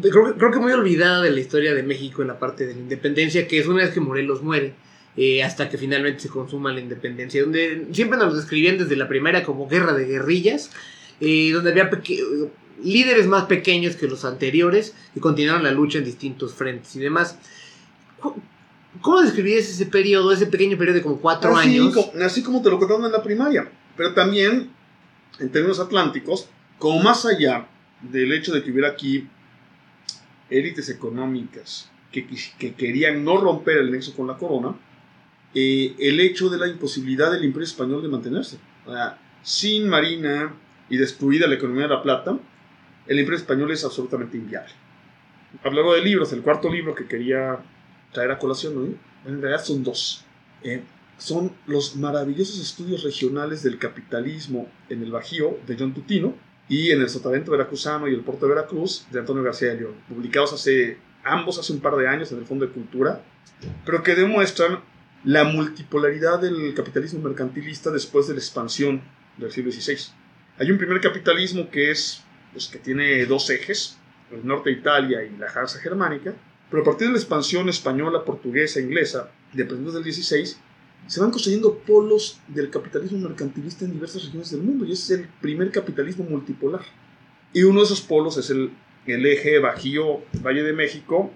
Creo, 0.00 0.50
que 0.50 0.58
muy 0.58 0.72
olvidada 0.72 1.20
de 1.22 1.30
la 1.30 1.40
historia 1.40 1.74
de 1.74 1.82
México 1.82 2.22
en 2.22 2.28
la 2.28 2.38
parte 2.38 2.66
de 2.66 2.74
la 2.74 2.80
independencia, 2.80 3.46
que 3.46 3.58
es 3.58 3.66
una 3.66 3.82
vez 3.82 3.90
que 3.90 4.00
Morelos 4.00 4.42
muere, 4.42 4.74
eh, 5.16 5.42
hasta 5.42 5.68
que 5.68 5.76
finalmente 5.76 6.20
se 6.20 6.28
consuma 6.28 6.72
la 6.72 6.80
independencia, 6.80 7.42
donde 7.42 7.88
siempre 7.92 8.18
nos 8.18 8.28
lo 8.28 8.36
describían 8.36 8.78
desde 8.78 8.96
la 8.96 9.08
primera 9.08 9.44
como 9.44 9.68
guerra 9.68 9.92
de 9.92 10.06
guerrillas, 10.06 10.70
eh, 11.20 11.50
donde 11.52 11.72
había 11.72 11.90
líderes 12.82 13.26
más 13.26 13.44
pequeños 13.44 13.96
que 13.96 14.08
los 14.08 14.24
anteriores 14.24 14.94
y 15.14 15.20
continuaron 15.20 15.62
la 15.62 15.70
lucha 15.70 15.98
en 15.98 16.04
distintos 16.04 16.54
frentes 16.54 16.96
y 16.96 17.00
demás. 17.00 17.38
¿Cómo 19.02 19.20
describías 19.20 19.68
ese 19.68 19.84
periodo, 19.84 20.32
ese 20.32 20.46
pequeño 20.46 20.78
periodo 20.78 20.96
de 20.96 21.02
como 21.02 21.20
cuatro 21.20 21.54
años? 21.56 21.94
así 22.22 22.42
como 22.42 22.62
te 22.62 22.70
lo 22.70 22.78
contaron 22.78 23.04
en 23.04 23.12
la 23.12 23.22
primaria, 23.22 23.70
pero 23.98 24.14
también 24.14 24.70
en 25.38 25.52
términos 25.52 25.78
atlánticos, 25.78 26.48
como 26.78 27.02
más 27.02 27.26
allá 27.26 27.68
del 28.10 28.32
hecho 28.32 28.52
de 28.52 28.62
que 28.62 28.70
hubiera 28.70 28.88
aquí 28.88 29.28
élites 30.50 30.88
económicas 30.88 31.90
que, 32.12 32.26
que 32.58 32.74
querían 32.74 33.24
no 33.24 33.38
romper 33.38 33.78
el 33.78 33.90
nexo 33.90 34.14
con 34.14 34.26
la 34.26 34.36
corona, 34.36 34.74
eh, 35.54 35.94
el 35.98 36.20
hecho 36.20 36.48
de 36.48 36.58
la 36.58 36.68
imposibilidad 36.68 37.30
del 37.32 37.44
imperio 37.44 37.66
español 37.66 38.02
de 38.02 38.08
mantenerse. 38.08 38.58
sin 39.42 39.88
marina 39.88 40.54
y 40.88 40.96
destruida 40.96 41.46
la 41.46 41.54
economía 41.54 41.84
de 41.84 41.90
la 41.90 42.02
plata, 42.02 42.38
el 43.06 43.18
imperio 43.18 43.38
español 43.38 43.70
es 43.70 43.84
absolutamente 43.84 44.36
inviable. 44.36 44.72
Hablaba 45.62 45.94
de 45.94 46.02
libros, 46.02 46.32
el 46.32 46.42
cuarto 46.42 46.70
libro 46.70 46.94
que 46.94 47.06
quería 47.06 47.58
traer 48.12 48.30
a 48.30 48.38
colación 48.38 48.98
en 49.24 49.40
realidad 49.40 49.64
son 49.64 49.84
dos. 49.84 50.24
Eh, 50.62 50.82
son 51.18 51.52
los 51.66 51.96
maravillosos 51.96 52.60
estudios 52.60 53.04
regionales 53.04 53.62
del 53.62 53.78
capitalismo 53.78 54.68
en 54.88 55.02
el 55.02 55.12
Bajío 55.12 55.58
de 55.66 55.76
John 55.78 55.94
Tutino, 55.94 56.34
y 56.68 56.90
en 56.90 57.02
el 57.02 57.08
Sotavento 57.08 57.50
Veracruzano 57.50 58.08
y 58.08 58.14
el 58.14 58.20
Puerto 58.20 58.46
de 58.46 58.54
Veracruz 58.54 59.06
de 59.10 59.20
Antonio 59.20 59.42
García 59.42 59.68
de 59.68 59.80
León, 59.80 59.94
publicados 60.08 60.52
hace 60.52 60.98
ambos 61.22 61.58
hace 61.58 61.72
un 61.72 61.80
par 61.80 61.96
de 61.96 62.08
años 62.08 62.30
en 62.32 62.38
el 62.38 62.46
Fondo 62.46 62.66
de 62.66 62.72
Cultura, 62.72 63.22
pero 63.84 64.02
que 64.02 64.14
demuestran 64.14 64.80
la 65.24 65.44
multipolaridad 65.44 66.40
del 66.40 66.74
capitalismo 66.74 67.20
mercantilista 67.20 67.90
después 67.90 68.28
de 68.28 68.34
la 68.34 68.40
expansión 68.40 69.02
del 69.38 69.50
siglo 69.50 69.72
XVI. 69.72 70.12
Hay 70.58 70.70
un 70.70 70.78
primer 70.78 71.00
capitalismo 71.00 71.70
que 71.70 71.90
es 71.90 72.22
pues, 72.52 72.68
que 72.68 72.78
tiene 72.78 73.24
dos 73.26 73.48
ejes, 73.50 73.98
el 74.30 74.46
norte 74.46 74.70
de 74.70 74.76
Italia 74.76 75.24
y 75.24 75.36
la 75.36 75.46
Hansa 75.48 75.80
germánica, 75.80 76.34
pero 76.70 76.82
a 76.82 76.84
partir 76.86 77.08
de 77.08 77.14
la 77.14 77.18
expansión 77.18 77.68
española, 77.68 78.24
portuguesa, 78.24 78.80
inglesa 78.80 79.30
de 79.52 79.64
principios 79.64 79.94
del 79.94 80.12
XVI, 80.12 80.56
se 81.06 81.20
van 81.20 81.30
construyendo 81.30 81.78
polos 81.78 82.40
del 82.48 82.70
capitalismo 82.70 83.18
mercantilista 83.18 83.84
en 83.84 83.92
diversas 83.92 84.24
regiones 84.24 84.50
del 84.50 84.62
mundo 84.62 84.84
y 84.84 84.92
ese 84.92 85.14
es 85.14 85.20
el 85.20 85.28
primer 85.40 85.70
capitalismo 85.70 86.24
multipolar. 86.24 86.82
Y 87.52 87.62
uno 87.62 87.80
de 87.80 87.86
esos 87.86 88.00
polos 88.00 88.36
es 88.36 88.50
el, 88.50 88.72
el 89.06 89.26
eje 89.26 89.58
Bajío, 89.58 90.22
Valle 90.42 90.62
de 90.62 90.72
México, 90.72 91.30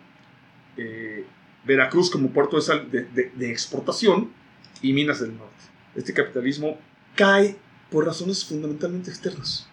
eh, 0.77 1.25
Veracruz 1.65 2.11
como 2.11 2.31
puerto 2.31 2.59
de, 2.61 3.31
de, 3.37 3.51
exportación 3.51 4.33
y 4.81 4.93
Minas 4.93 5.21
del 5.21 5.37
Norte. 5.37 5.55
Este 5.95 6.15
capitalismo 6.15 6.79
cae 7.15 7.57
por 7.91 8.07
razones 8.07 8.45
fundamentalmente 8.45 9.11
externas. 9.11 9.69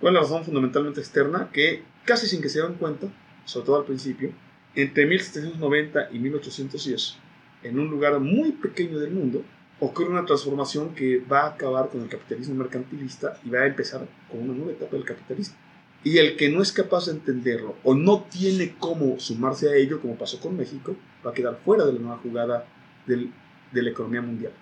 ¿Cuál 0.00 0.14
es 0.14 0.14
la 0.14 0.20
razón 0.22 0.44
fundamentalmente 0.44 1.00
externa? 1.00 1.50
Que 1.52 1.82
casi 2.04 2.26
sin 2.26 2.40
que 2.40 2.48
se 2.48 2.62
den 2.62 2.74
cuenta, 2.74 3.08
sobre 3.44 3.66
todo 3.66 3.76
al 3.78 3.84
principio, 3.84 4.32
entre 4.74 5.06
1790 5.06 6.08
y 6.12 6.18
1810, 6.18 7.16
en 7.64 7.78
un 7.78 7.90
lugar 7.90 8.20
muy 8.20 8.52
pequeño 8.52 8.98
del 8.98 9.10
mundo, 9.10 9.42
ocurre 9.80 10.10
una 10.10 10.24
transformación 10.24 10.94
que 10.94 11.18
va 11.18 11.42
a 11.42 11.48
acabar 11.48 11.88
con 11.88 12.02
el 12.02 12.08
capitalismo 12.08 12.54
mercantilista 12.54 13.40
y 13.44 13.50
va 13.50 13.60
a 13.60 13.66
empezar 13.66 14.06
con 14.30 14.40
una 14.40 14.54
nueva 14.54 14.72
etapa 14.72 14.96
del 14.96 15.04
capitalismo. 15.04 15.56
Y 16.04 16.18
el 16.18 16.36
que 16.36 16.50
no 16.50 16.60
es 16.62 16.70
capaz 16.70 17.06
de 17.06 17.12
entenderlo 17.12 17.76
o 17.82 17.94
no 17.94 18.24
tiene 18.30 18.76
cómo 18.78 19.18
sumarse 19.18 19.70
a 19.70 19.74
ello, 19.74 20.00
como 20.00 20.16
pasó 20.16 20.38
con 20.38 20.56
México, 20.56 20.94
va 21.26 21.30
a 21.30 21.34
quedar 21.34 21.58
fuera 21.64 21.86
de 21.86 21.94
la 21.94 21.98
nueva 21.98 22.18
jugada 22.18 22.66
del, 23.06 23.32
de 23.72 23.82
la 23.82 23.90
economía 23.90 24.20
mundial. 24.20 24.52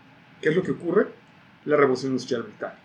¿Qué 0.40 0.50
es 0.50 0.56
lo 0.56 0.62
que 0.62 0.70
ocurre? 0.70 1.08
La 1.64 1.76
revolución 1.76 2.12
industrial 2.12 2.44
británica. 2.44 2.78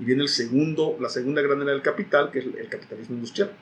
y 0.00 0.04
viene 0.04 0.22
el 0.22 0.28
segundo, 0.28 0.96
la 1.00 1.08
segunda 1.08 1.40
gran 1.42 1.62
era 1.62 1.72
del 1.72 1.82
capital, 1.82 2.30
que 2.30 2.40
es 2.40 2.46
el 2.46 2.68
capitalismo 2.68 3.14
industrial. 3.14 3.52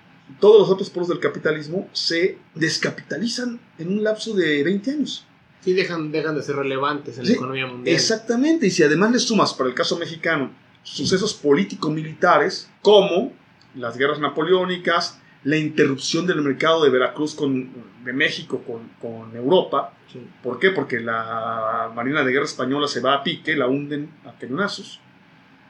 Todos 0.41 0.61
los 0.61 0.71
otros 0.71 0.91
polos 0.91 1.09
del 1.09 1.21
capitalismo 1.21 1.89
se 1.93 2.39
descapitalizan 2.55 3.61
en 3.79 3.89
un 3.89 4.03
lapso 4.03 4.35
de 4.35 4.63
20 4.65 4.91
años. 4.91 5.27
Sí, 5.67 5.73
dejan, 5.73 6.13
dejan 6.13 6.37
de 6.37 6.43
ser 6.43 6.55
relevantes 6.55 7.19
en 7.19 7.27
la 7.27 7.33
economía 7.33 7.67
mundial. 7.67 7.93
Exactamente, 7.93 8.69
y 8.69 8.71
si 8.71 8.85
además 8.85 9.11
le 9.11 9.19
sumas, 9.19 9.53
para 9.53 9.69
el 9.69 9.75
caso 9.75 9.99
mexicano, 9.99 10.53
sucesos 10.85 11.35
político-militares 11.35 12.71
como 12.83 13.33
las 13.75 13.99
guerras 13.99 14.21
napoleónicas, 14.21 15.21
la 15.43 15.57
interrupción 15.57 16.25
del 16.25 16.41
mercado 16.41 16.85
de 16.85 16.91
Veracruz 16.91 17.35
con, 17.35 17.69
de 18.05 18.13
México 18.13 18.63
con, 18.65 18.91
con 19.01 19.35
Europa. 19.35 19.93
¿Por 20.41 20.61
qué? 20.61 20.71
Porque 20.71 21.01
la 21.01 21.91
Marina 21.97 22.23
de 22.23 22.31
Guerra 22.31 22.45
Española 22.45 22.87
se 22.87 23.01
va 23.01 23.15
a 23.15 23.25
pique, 23.25 23.57
la 23.57 23.67
hunden 23.67 24.09
a 24.25 24.39
cañonazos. 24.39 25.01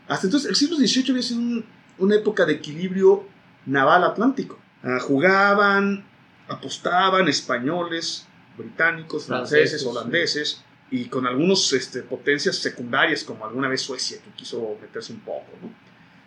Hasta 0.08 0.26
entonces, 0.26 0.50
el 0.50 0.56
siglo 0.56 0.76
XVIII 0.76 1.10
había 1.12 1.22
sido 1.22 1.62
una 1.96 2.16
época 2.16 2.44
de 2.44 2.52
equilibrio 2.52 3.24
naval 3.64 4.04
atlántico. 4.04 4.58
Ah, 4.82 4.98
jugaban, 5.00 6.04
apostaban 6.48 7.28
españoles, 7.28 8.25
británicos, 8.56 9.26
franceses, 9.26 9.84
holandeses, 9.84 10.62
y 10.90 11.06
con 11.06 11.26
algunas 11.26 11.72
este, 11.72 12.02
potencias 12.02 12.56
secundarias, 12.56 13.24
como 13.24 13.44
alguna 13.44 13.68
vez 13.68 13.82
Suecia, 13.82 14.18
que 14.22 14.30
quiso 14.30 14.76
meterse 14.80 15.12
un 15.12 15.20
poco. 15.20 15.46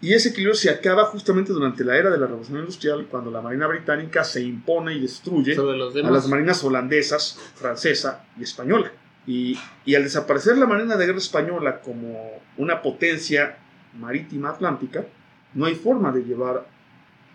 Y 0.01 0.13
ese 0.13 0.29
equilibrio 0.29 0.55
se 0.55 0.69
acaba 0.69 1.05
justamente 1.05 1.51
durante 1.51 1.83
la 1.83 1.97
era 1.97 2.09
de 2.09 2.17
la 2.17 2.27
Revolución 2.27 2.59
Industrial, 2.59 3.05
cuando 3.09 3.31
la 3.31 3.41
Marina 3.41 3.67
Británica 3.67 4.23
se 4.23 4.41
impone 4.41 4.93
y 4.93 5.01
destruye 5.01 5.55
a 5.55 6.11
las 6.11 6.27
marinas 6.27 6.63
holandesas, 6.63 7.37
francesa 7.55 8.25
y 8.37 8.43
española. 8.43 8.91
Y, 9.27 9.59
y, 9.85 9.95
al 9.95 10.03
desaparecer 10.03 10.57
la 10.57 10.65
Marina 10.65 10.95
de 10.95 11.05
Guerra 11.05 11.17
Española 11.17 11.81
como 11.81 12.41
una 12.57 12.81
potencia 12.81 13.57
marítima 13.99 14.49
atlántica, 14.49 15.05
no 15.53 15.65
hay 15.65 15.75
forma 15.75 16.11
de 16.11 16.23
llevar 16.23 16.65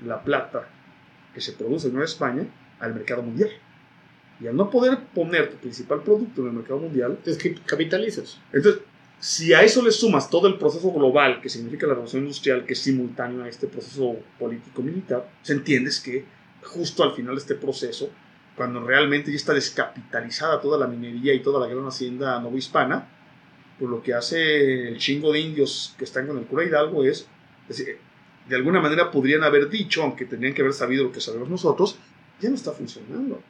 la 0.04 0.22
plata 0.22 0.66
que 1.34 1.40
se 1.40 1.52
produce 1.52 1.88
en 1.88 1.94
Nueva 1.94 2.06
España 2.06 2.46
al 2.80 2.94
mercado 2.94 3.22
mundial. 3.22 3.50
Y 4.40 4.46
al 4.46 4.56
no 4.56 4.70
poder 4.70 4.98
poner 5.14 5.50
tu 5.50 5.56
principal 5.56 6.02
producto 6.02 6.42
en 6.42 6.48
el 6.48 6.52
mercado 6.54 6.80
mundial, 6.80 7.18
es 7.24 7.36
que 7.36 7.54
capitalizas. 7.54 8.40
Entonces, 8.52 8.82
si 9.20 9.54
a 9.54 9.62
eso 9.62 9.82
le 9.82 9.90
sumas 9.90 10.28
todo 10.28 10.48
el 10.48 10.58
proceso 10.58 10.92
global 10.92 11.40
que 11.40 11.48
significa 11.48 11.86
la 11.86 11.94
revolución 11.94 12.22
industrial, 12.22 12.66
que 12.66 12.74
es 12.74 12.80
simultáneo 12.80 13.44
a 13.44 13.48
este 13.48 13.66
proceso 13.68 14.16
político-militar, 14.38 15.30
se 15.42 15.54
entiendes 15.54 16.00
que 16.00 16.24
justo 16.62 17.02
al 17.02 17.12
final 17.12 17.34
de 17.34 17.40
este 17.40 17.54
proceso, 17.54 18.10
cuando 18.56 18.84
realmente 18.84 19.30
ya 19.30 19.36
está 19.36 19.54
descapitalizada 19.54 20.60
toda 20.60 20.78
la 20.78 20.86
minería 20.86 21.34
y 21.34 21.40
toda 21.40 21.60
la 21.60 21.72
gran 21.72 21.86
hacienda 21.86 22.38
novohispana, 22.40 23.08
pues 23.78 23.90
lo 23.90 24.02
que 24.02 24.14
hace 24.14 24.88
el 24.88 24.98
chingo 24.98 25.32
de 25.32 25.40
indios 25.40 25.94
que 25.98 26.04
están 26.04 26.26
con 26.26 26.38
el 26.38 26.44
cura 26.44 26.64
Hidalgo 26.64 27.04
es, 27.04 27.26
es 27.68 27.84
de 28.48 28.56
alguna 28.56 28.80
manera 28.80 29.10
podrían 29.10 29.42
haber 29.42 29.68
dicho, 29.68 30.02
aunque 30.02 30.26
tenían 30.26 30.54
que 30.54 30.62
haber 30.62 30.74
sabido 30.74 31.04
lo 31.04 31.12
que 31.12 31.20
sabemos 31.20 31.48
nosotros, 31.48 31.98
ya 32.40 32.48
no 32.48 32.54
está 32.54 32.72
funcionando. 32.72 33.42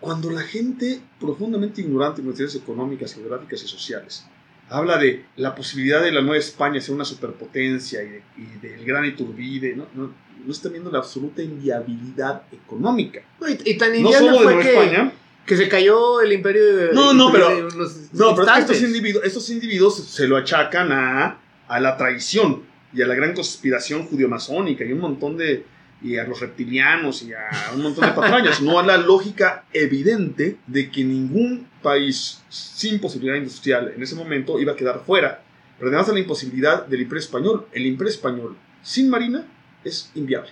Cuando 0.00 0.30
la 0.30 0.42
gente 0.42 1.00
profundamente 1.20 1.82
ignorante 1.82 2.20
en 2.20 2.26
cuestiones 2.26 2.54
económicas, 2.54 3.14
geográficas 3.14 3.62
y 3.62 3.68
sociales 3.68 4.26
habla 4.70 4.98
de 4.98 5.24
la 5.36 5.54
posibilidad 5.54 6.02
de 6.02 6.12
la 6.12 6.22
Nueva 6.22 6.38
España 6.38 6.80
ser 6.80 6.94
una 6.94 7.04
superpotencia 7.04 8.00
y, 8.02 8.66
del 8.66 8.84
gran 8.84 9.04
Iturbide, 9.04 9.74
¿no? 9.76 9.86
No, 9.94 10.14
no 10.44 10.52
están 10.52 10.72
viendo 10.72 10.90
la 10.90 10.98
absoluta 10.98 11.42
inviabilidad 11.42 12.42
económica. 12.52 13.20
y, 13.64 13.76
tan 13.76 13.94
inviable 13.94 14.38
fue 14.38 14.58
que, 14.60 14.70
España, 14.70 15.12
que 15.44 15.56
se 15.56 15.68
cayó 15.68 16.20
el 16.20 16.32
imperio 16.32 16.76
de... 16.76 16.92
No, 16.92 17.12
no, 17.12 17.30
pero, 17.32 17.68
no, 18.12 18.34
pero 18.34 18.56
estos 18.56 18.80
individuos, 18.80 19.24
estos 19.24 19.50
individuos 19.50 19.96
se 19.96 20.26
lo 20.26 20.36
achacan 20.36 20.92
a, 20.92 21.38
a 21.66 21.80
la 21.80 21.96
traición 21.96 22.62
y 22.92 23.02
a 23.02 23.06
la 23.06 23.14
gran 23.14 23.34
conspiración 23.34 24.06
judío-masónica 24.06 24.84
y 24.84 24.92
un 24.92 25.00
montón 25.00 25.36
de, 25.36 25.64
y 26.02 26.16
a 26.16 26.24
los 26.24 26.40
reptilianos 26.40 27.22
y 27.22 27.32
a 27.32 27.72
un 27.74 27.82
montón 27.82 28.06
de 28.06 28.12
patrañas, 28.12 28.60
no 28.62 28.78
a 28.78 28.82
la 28.82 28.96
lógica 28.96 29.64
evidente 29.72 30.56
de 30.66 30.90
que 30.90 31.04
ningún 31.04 31.68
país 31.82 32.42
sin 32.48 33.00
posibilidad 33.00 33.36
industrial 33.36 33.92
en 33.94 34.02
ese 34.02 34.14
momento 34.14 34.58
iba 34.58 34.72
a 34.72 34.76
quedar 34.76 35.02
fuera, 35.04 35.42
pero 35.78 35.88
además 35.88 36.08
a 36.08 36.12
la 36.12 36.20
imposibilidad 36.20 36.86
del 36.86 37.02
imperio 37.02 37.20
español. 37.20 37.66
El 37.72 37.86
imperio 37.86 38.10
español 38.10 38.56
sin 38.82 39.10
marina 39.10 39.46
es 39.84 40.10
inviable. 40.14 40.50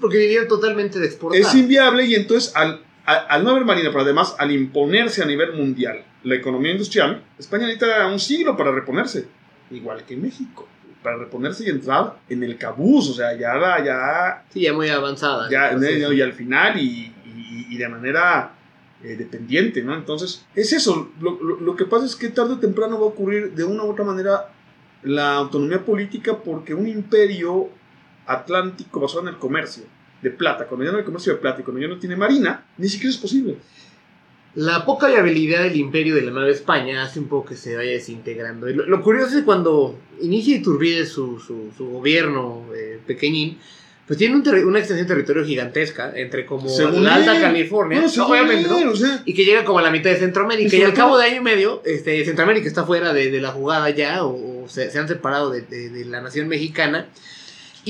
Porque 0.00 0.18
vivía 0.18 0.46
totalmente 0.48 0.98
de 0.98 1.06
exportar. 1.06 1.40
Es 1.40 1.54
inviable 1.54 2.06
y 2.06 2.14
entonces 2.14 2.54
al, 2.54 2.82
al, 3.04 3.44
no 3.44 3.50
haber 3.50 3.64
marina, 3.64 3.90
pero 3.90 4.02
además 4.02 4.34
al 4.38 4.52
imponerse 4.52 5.22
a 5.22 5.26
nivel 5.26 5.52
mundial 5.52 6.04
la 6.22 6.34
economía 6.34 6.72
industrial, 6.72 7.24
España 7.38 7.66
necesita 7.66 8.06
un 8.06 8.18
siglo 8.18 8.56
para 8.56 8.72
reponerse, 8.72 9.26
igual 9.70 10.04
que 10.04 10.16
México 10.16 10.68
para 11.02 11.16
reponerse 11.16 11.64
y 11.64 11.70
entrar 11.70 12.16
en 12.28 12.42
el 12.42 12.56
cabuz, 12.58 13.10
o 13.10 13.14
sea, 13.14 13.32
ya, 13.34 13.84
ya... 13.84 14.44
Sí, 14.52 14.60
ya 14.60 14.72
muy 14.72 14.88
avanzada. 14.88 15.48
Ya, 15.50 15.72
y 15.72 16.20
al 16.20 16.32
final 16.32 16.78
y, 16.78 17.12
y, 17.70 17.76
de 17.76 17.88
manera 17.88 18.52
eh, 19.02 19.16
dependiente, 19.16 19.82
¿no? 19.82 19.94
Entonces, 19.94 20.44
es 20.54 20.72
eso, 20.72 21.10
lo, 21.20 21.38
lo, 21.40 21.76
que 21.76 21.86
pasa 21.86 22.04
es 22.04 22.16
que 22.16 22.28
tarde 22.28 22.54
o 22.54 22.58
temprano 22.58 22.98
va 22.98 23.06
a 23.06 23.08
ocurrir 23.08 23.52
de 23.54 23.64
una 23.64 23.84
u 23.84 23.90
otra 23.90 24.04
manera 24.04 24.52
la 25.02 25.36
autonomía 25.36 25.84
política 25.84 26.36
porque 26.36 26.74
un 26.74 26.86
imperio 26.86 27.70
atlántico 28.26 29.00
basado 29.00 29.22
en 29.22 29.28
el 29.28 29.38
comercio 29.38 29.84
de 30.20 30.30
plata, 30.30 30.66
cuando 30.66 30.84
ya 30.84 30.92
no 30.92 30.98
hay 30.98 31.04
comercio 31.04 31.32
de 31.32 31.38
plata 31.38 31.60
y 31.60 31.64
cuando 31.64 31.80
ya 31.80 31.88
no 31.88 31.98
tiene 31.98 32.16
marina, 32.16 32.66
ni 32.76 32.88
siquiera 32.88 33.10
es 33.10 33.16
posible. 33.16 33.56
La 34.54 34.84
poca 34.84 35.06
viabilidad 35.08 35.62
del 35.62 35.76
imperio 35.76 36.16
de 36.16 36.22
la 36.22 36.32
Nueva 36.32 36.50
España 36.50 37.02
hace 37.02 37.20
un 37.20 37.28
poco 37.28 37.50
que 37.50 37.56
se 37.56 37.76
vaya 37.76 37.92
desintegrando. 37.92 38.66
lo, 38.68 39.02
curioso 39.02 39.28
es 39.28 39.34
que 39.36 39.44
cuando 39.44 39.96
inicia 40.20 40.56
Iturbide 40.56 41.06
su, 41.06 41.38
su, 41.38 41.70
su 41.76 41.88
gobierno 41.88 42.64
eh, 42.74 42.98
pequeñín, 43.06 43.58
pues 44.10 44.18
tiene 44.18 44.34
una 44.34 44.80
extensión 44.80 45.06
de 45.06 45.14
territorio 45.14 45.44
gigantesca 45.44 46.12
entre 46.16 46.44
como 46.44 46.68
la 47.00 47.14
Alta 47.14 47.40
California, 47.40 48.02
obviamente, 48.26 48.68
y 49.24 49.34
que 49.34 49.44
llega 49.44 49.64
como 49.64 49.78
a 49.78 49.82
la 49.82 49.92
mitad 49.92 50.10
de 50.10 50.16
Centroamérica. 50.16 50.76
Y, 50.76 50.82
al 50.82 50.94
cabo 50.94 51.16
de 51.16 51.26
año 51.26 51.36
y 51.36 51.44
medio, 51.44 51.80
este, 51.84 52.24
Centroamérica 52.24 52.66
está 52.66 52.84
fuera 52.84 53.12
de, 53.12 53.30
de 53.30 53.40
la 53.40 53.52
jugada 53.52 53.88
ya, 53.90 54.24
o, 54.24 54.66
se, 54.66 54.98
han 54.98 55.06
separado 55.06 55.52
de, 55.52 55.62
de 55.62 56.04
la 56.06 56.20
nación 56.22 56.48
mexicana. 56.48 57.06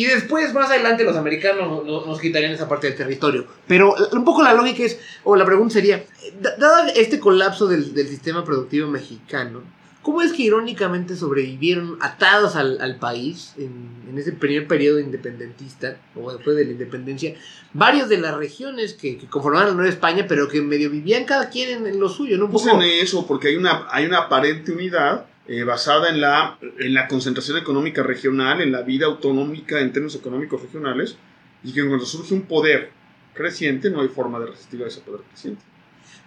Y 0.01 0.07
después, 0.07 0.55
más 0.55 0.71
adelante, 0.71 1.05
los 1.05 1.15
americanos 1.15 1.85
nos, 1.85 2.19
quitarían 2.21 2.53
esa 2.53 2.67
parte 2.67 2.87
del 2.87 2.97
territorio. 2.97 3.45
Pero 3.67 3.95
eh, 3.99 4.09
un 4.13 4.25
poco 4.25 4.43
la 4.43 4.55
lógica 4.55 4.83
es, 4.83 4.99
o 5.25 5.37
la 5.37 5.45
pregunta 5.45 5.75
sería, 5.75 6.07
dado 6.41 6.91
este 6.97 7.21
colapso 7.21 7.67
del, 7.67 7.85
sistema 8.09 8.43
productivo 8.43 8.89
mexicano, 8.89 9.61
¿cómo 10.01 10.23
es 10.23 10.33
que 10.33 10.45
irónicamente 10.45 11.17
sobrevivieron 11.17 11.99
atados 12.01 12.57
al, 12.57 12.97
país 12.99 13.53
en, 13.59 14.17
ese 14.17 14.33
primer 14.33 14.67
periodo 14.67 15.01
independentista, 15.01 15.99
o 16.15 16.33
después 16.33 16.57
de 16.57 16.65
la 16.65 16.71
independencia, 16.71 17.35
varios 17.75 18.09
de 18.09 18.17
las 18.17 18.35
regiones 18.35 18.95
que, 18.95 19.19
conformaban 19.29 19.69
la 19.69 19.75
Nueva 19.75 19.91
España, 19.91 20.25
pero 20.27 20.49
que 20.49 20.63
medio 20.63 20.89
vivían 20.89 21.27
cada 21.27 21.51
quien 21.51 21.87
en, 21.87 22.01
lo 22.01 22.09
suyo, 22.09 22.39
¿no? 22.39 22.47
Un 22.47 22.53
pues 22.53 22.65
poco... 22.65 22.83
en 22.83 22.89
eso, 22.89 23.27
porque 23.27 23.49
hay 23.49 23.57
una, 23.57 23.87
hay 23.91 24.07
una 24.07 24.21
aparente 24.21 24.73
unidad 24.73 25.27
eh, 25.51 25.65
basada 25.65 26.11
en 26.11 26.21
la, 26.21 26.59
en 26.79 26.95
la 26.95 27.09
concentración 27.09 27.59
económica 27.59 28.05
regional, 28.05 28.61
en 28.61 28.71
la 28.71 28.83
vida 28.83 29.07
autonómica 29.07 29.81
en 29.81 29.93
términos 29.93 30.15
económicos 30.15 30.63
regionales, 30.63 31.17
y 31.65 31.73
que 31.73 31.85
cuando 31.85 32.07
surge 32.07 32.35
un 32.35 32.43
poder 32.43 32.91
creciente 33.35 33.91
no 33.91 34.01
hay 34.01 34.09
forma 34.09 34.39
de 34.39 34.47
resistir 34.47 34.81
a 34.85 34.87
ese 34.87 35.01
poder 35.01 35.23
creciente. 35.23 35.61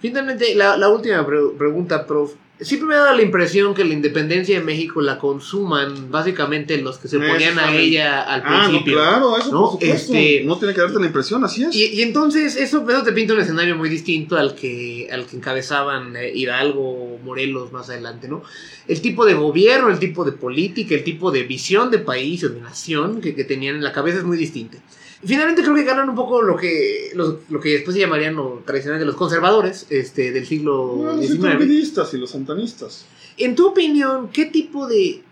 Finalmente, 0.02 0.54
la, 0.56 0.76
la 0.76 0.90
última 0.90 1.26
pregunta, 1.26 2.06
prof. 2.06 2.34
Siempre 2.60 2.88
me 2.88 2.96
ha 2.96 3.00
dado 3.00 3.18
la 3.18 3.24
impresión 3.24 3.74
que 3.74 3.84
la 3.84 3.94
independencia 3.94 4.60
de 4.60 4.64
México 4.64 5.02
la 5.02 5.18
consuman 5.18 6.12
básicamente 6.12 6.78
los 6.78 7.00
que 7.00 7.08
se 7.08 7.18
oponían 7.18 7.58
a 7.58 7.74
ella 7.76 8.22
al 8.22 8.44
ah, 8.46 8.66
principio. 8.68 8.96
No, 8.96 9.02
claro, 9.02 9.38
eso 9.38 9.52
¿no? 9.52 9.78
Este, 9.82 10.44
no 10.46 10.58
tiene 10.60 10.76
que 10.76 10.82
darte 10.82 11.00
la 11.00 11.08
impresión, 11.08 11.44
así 11.44 11.64
es. 11.64 11.76
Y, 11.76 12.04
entonces 12.04 12.56
eso, 12.56 12.88
eso, 12.88 13.04
te 13.04 13.12
pinta 13.12 13.34
un 13.34 13.40
escenario 13.40 13.76
muy 13.76 13.90
distinto 13.90 14.38
al 14.38 14.54
que, 14.54 15.10
al 15.12 15.26
que 15.26 15.36
encabezaban 15.36 16.16
eh, 16.16 16.32
Hidalgo 16.34 17.20
Morelos 17.24 17.72
más 17.72 17.90
adelante, 17.90 18.28
¿no? 18.28 18.44
El 18.88 19.02
tipo 19.02 19.26
de 19.26 19.34
gobierno, 19.34 19.90
el 19.90 20.00
tipo 20.00 20.24
de 20.24 20.34
política, 20.34 20.94
el 20.94 21.04
tipo 21.04 21.32
de 21.32 21.44
visión 21.44 21.90
de 21.90 22.00
país 22.00 22.44
o 22.44 22.50
de 22.50 22.62
nación 22.62 23.20
que, 23.20 23.34
que 23.34 23.44
tenían 23.44 23.78
en 23.78 23.84
la 23.84 23.92
cabeza 23.92 24.20
es 24.20 24.24
muy 24.24 24.38
distinto. 24.38 24.78
Finalmente 25.26 25.62
creo 25.62 25.76
que 25.76 25.84
ganan 25.84 26.10
un 26.10 26.16
poco 26.16 26.42
lo 26.42 26.58
que 26.58 27.12
lo 27.16 27.60
que 27.60 27.70
después 27.70 27.96
se 27.96 28.02
llamarían 28.02 28.36
lo 28.36 28.62
tradicional 28.66 29.00
de 29.00 29.06
los 29.06 29.16
conservadores 29.16 29.86
este, 29.90 30.32
del 30.32 30.46
siglo 30.46 31.18
XIX. 31.20 31.96
Los 31.96 32.14
y 32.14 32.18
los 32.18 32.32
santanistas. 32.32 33.06
En 33.38 33.56
tu 33.56 33.68
opinión, 33.68 34.30
¿qué 34.30 34.46
tipo 34.46 34.88
de... 34.88 35.24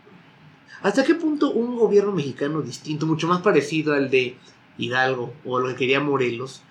¿Hasta 0.82 1.04
qué 1.04 1.14
punto 1.14 1.52
un 1.52 1.78
gobierno 1.78 2.12
mexicano 2.12 2.62
distinto, 2.62 3.06
mucho 3.06 3.28
más 3.28 3.42
parecido 3.42 3.94
al 3.94 4.10
de 4.10 4.36
Hidalgo 4.78 5.34
o 5.46 5.60
lo 5.60 5.68
que 5.70 5.76
quería 5.76 6.00
Morelos, 6.00 6.62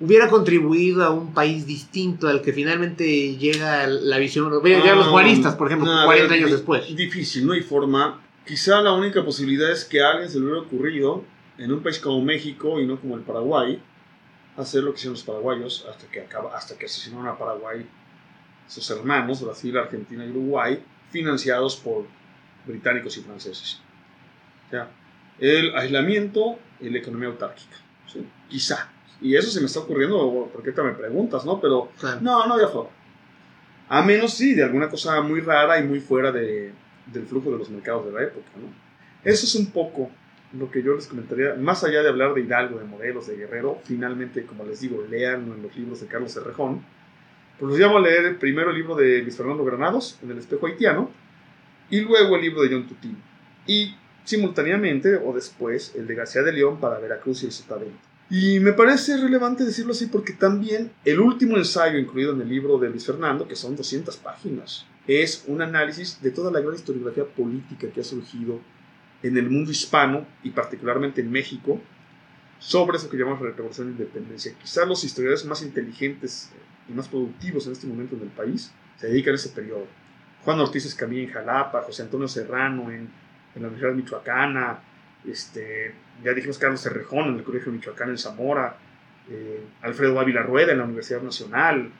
hubiera 0.00 0.28
contribuido 0.28 1.04
a 1.04 1.10
un 1.10 1.32
país 1.32 1.64
distinto 1.66 2.26
al 2.26 2.42
que 2.42 2.52
finalmente 2.52 3.36
llega 3.36 3.86
la 3.86 4.18
visión... 4.18 4.50
Llegan 4.64 4.98
los 4.98 5.06
ah, 5.06 5.10
juaristas, 5.10 5.54
por 5.54 5.68
ejemplo, 5.68 5.92
40 6.06 6.34
años 6.34 6.50
después. 6.50 6.96
Difícil, 6.96 7.46
no 7.46 7.52
hay 7.52 7.60
forma. 7.60 8.20
Quizá 8.44 8.80
la 8.80 8.92
única 8.92 9.24
posibilidad 9.24 9.70
es 9.70 9.84
que 9.84 10.02
a 10.02 10.10
alguien 10.10 10.28
se 10.28 10.40
le 10.40 10.46
hubiera 10.46 10.62
ocurrido 10.62 11.22
en 11.62 11.72
un 11.72 11.82
país 11.82 11.98
como 11.98 12.20
México 12.22 12.80
y 12.80 12.86
no 12.86 13.00
como 13.00 13.16
el 13.16 13.22
Paraguay, 13.22 13.80
hacer 14.56 14.82
lo 14.82 14.90
que 14.92 14.96
hicieron 14.96 15.14
los 15.14 15.22
paraguayos 15.22 15.86
hasta 15.88 16.06
que, 16.10 16.20
acaba, 16.20 16.56
hasta 16.56 16.76
que 16.76 16.86
asesinaron 16.86 17.26
a 17.28 17.38
Paraguay 17.38 17.86
sus 18.66 18.88
hermanos, 18.90 19.42
Brasil, 19.42 19.76
Argentina 19.78 20.24
y 20.24 20.30
Uruguay, 20.30 20.82
financiados 21.10 21.76
por 21.76 22.06
británicos 22.66 23.16
y 23.16 23.20
franceses. 23.22 23.80
el 25.38 25.74
aislamiento 25.76 26.58
y 26.80 26.88
la 26.90 26.98
economía 26.98 27.28
autárquica. 27.28 27.76
¿sí? 28.06 28.26
Quizá. 28.48 28.88
Y 29.20 29.36
eso 29.36 29.50
se 29.50 29.60
me 29.60 29.66
está 29.66 29.80
ocurriendo 29.80 30.48
porque 30.52 30.70
ahorita 30.70 30.82
me 30.82 30.92
preguntas, 30.92 31.44
¿no? 31.44 31.60
Pero 31.60 31.90
Claro. 31.98 32.20
no, 32.20 32.46
no 32.46 32.54
había 32.54 32.68
forma. 32.68 32.90
A 33.88 34.02
menos 34.02 34.34
sí 34.34 34.54
de 34.54 34.64
alguna 34.64 34.88
cosa 34.88 35.20
muy 35.20 35.40
rara 35.40 35.78
y 35.78 35.84
muy 35.84 36.00
fuera 36.00 36.32
de, 36.32 36.72
del 37.06 37.26
flujo 37.26 37.50
de 37.50 37.58
los 37.58 37.68
mercados 37.70 38.06
de 38.06 38.12
la 38.12 38.22
época, 38.22 38.48
¿no? 38.56 38.68
Eso 39.22 39.44
es 39.46 39.54
un 39.54 39.66
poco 39.70 40.10
lo 40.52 40.70
que 40.70 40.82
yo 40.82 40.94
les 40.94 41.06
comentaría, 41.06 41.54
más 41.54 41.84
allá 41.84 42.02
de 42.02 42.08
hablar 42.08 42.34
de 42.34 42.42
Hidalgo, 42.42 42.78
de 42.78 42.84
modelos, 42.84 43.26
de 43.26 43.36
Guerrero, 43.36 43.80
finalmente, 43.84 44.44
como 44.44 44.64
les 44.64 44.80
digo, 44.80 45.04
leanlo 45.08 45.54
en 45.54 45.62
los 45.62 45.76
libros 45.76 46.00
de 46.00 46.06
Carlos 46.06 46.32
Cerrejón. 46.32 46.84
Pues 47.58 47.70
los 47.70 47.78
llamo 47.78 47.98
a 47.98 48.00
leer 48.00 48.38
primero 48.38 48.70
el 48.70 48.76
libro 48.76 48.94
de 48.94 49.22
Luis 49.22 49.36
Fernando 49.36 49.64
Granados, 49.64 50.18
en 50.22 50.30
el 50.30 50.38
espejo 50.38 50.66
haitiano, 50.66 51.10
y 51.90 52.00
luego 52.00 52.36
el 52.36 52.42
libro 52.42 52.62
de 52.62 52.70
John 52.70 52.86
Tutín. 52.86 53.16
Y 53.66 53.94
simultáneamente, 54.24 55.16
o 55.16 55.32
después, 55.32 55.94
el 55.96 56.06
de 56.06 56.14
García 56.14 56.42
de 56.42 56.52
León 56.52 56.80
para 56.80 56.98
Veracruz 56.98 57.42
y 57.42 57.46
el 57.46 57.52
Sotavento. 57.52 57.98
Y 58.30 58.60
me 58.60 58.72
parece 58.72 59.18
relevante 59.18 59.64
decirlo 59.64 59.92
así 59.92 60.06
porque 60.06 60.32
también 60.32 60.90
el 61.04 61.20
último 61.20 61.58
ensayo 61.58 61.98
incluido 61.98 62.32
en 62.32 62.40
el 62.40 62.48
libro 62.48 62.78
de 62.78 62.88
Luis 62.88 63.04
Fernando, 63.04 63.46
que 63.46 63.56
son 63.56 63.76
200 63.76 64.16
páginas, 64.16 64.86
es 65.06 65.44
un 65.48 65.60
análisis 65.60 66.22
de 66.22 66.30
toda 66.30 66.50
la 66.50 66.60
gran 66.60 66.74
historiografía 66.74 67.24
política 67.24 67.88
que 67.88 68.00
ha 68.00 68.04
surgido 68.04 68.60
en 69.22 69.36
el 69.36 69.48
mundo 69.48 69.70
hispano 69.70 70.26
y 70.42 70.50
particularmente 70.50 71.20
en 71.20 71.30
México 71.30 71.80
sobre 72.58 72.96
eso 72.96 73.10
que 73.10 73.16
llamamos 73.16 73.42
la 73.42 73.50
revolución 73.50 73.88
de 73.88 73.92
independencia. 74.02 74.54
Quizás 74.60 74.86
los 74.86 75.02
historiadores 75.04 75.44
más 75.44 75.62
inteligentes 75.62 76.50
y 76.88 76.92
más 76.92 77.08
productivos 77.08 77.66
en 77.66 77.72
este 77.72 77.86
momento 77.86 78.16
en 78.16 78.22
el 78.22 78.28
país 78.28 78.72
se 78.96 79.08
dedican 79.08 79.32
a 79.32 79.36
ese 79.36 79.50
periodo. 79.50 79.86
Juan 80.44 80.60
Ortiz 80.60 80.86
Escamilla 80.86 81.22
en 81.22 81.30
Jalapa, 81.30 81.82
José 81.82 82.02
Antonio 82.02 82.28
Serrano 82.28 82.90
en, 82.90 83.08
en 83.54 83.62
la 83.62 83.68
Universidad 83.68 83.94
Michoacana, 83.94 84.80
este, 85.26 85.94
ya 86.24 86.32
dijimos 86.32 86.58
Carlos 86.58 86.80
Cerrejón 86.80 87.28
en 87.28 87.36
el 87.36 87.44
Colegio 87.44 87.72
Michoacán 87.72 88.10
en 88.10 88.18
Zamora, 88.18 88.76
eh, 89.30 89.64
Alfredo 89.82 90.18
Ávila 90.18 90.42
Rueda 90.42 90.72
en 90.72 90.78
la 90.78 90.84
Universidad 90.84 91.22
Nacional, 91.22 91.90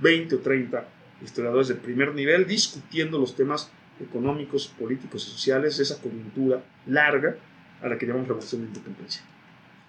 20 0.00 0.34
o 0.34 0.38
30 0.40 0.84
historiadores 1.22 1.68
de 1.68 1.74
primer 1.76 2.14
nivel 2.14 2.46
discutiendo 2.46 3.18
los 3.18 3.36
temas 3.36 3.70
económicos, 4.00 4.66
políticos 4.78 5.26
y 5.28 5.30
sociales 5.32 5.78
esa 5.78 6.00
coyuntura 6.00 6.62
larga 6.86 7.36
a 7.82 7.88
la 7.88 7.98
que 7.98 8.06
llamamos 8.06 8.28
Revolución 8.28 8.62
de 8.62 8.68
Independencia. 8.68 9.22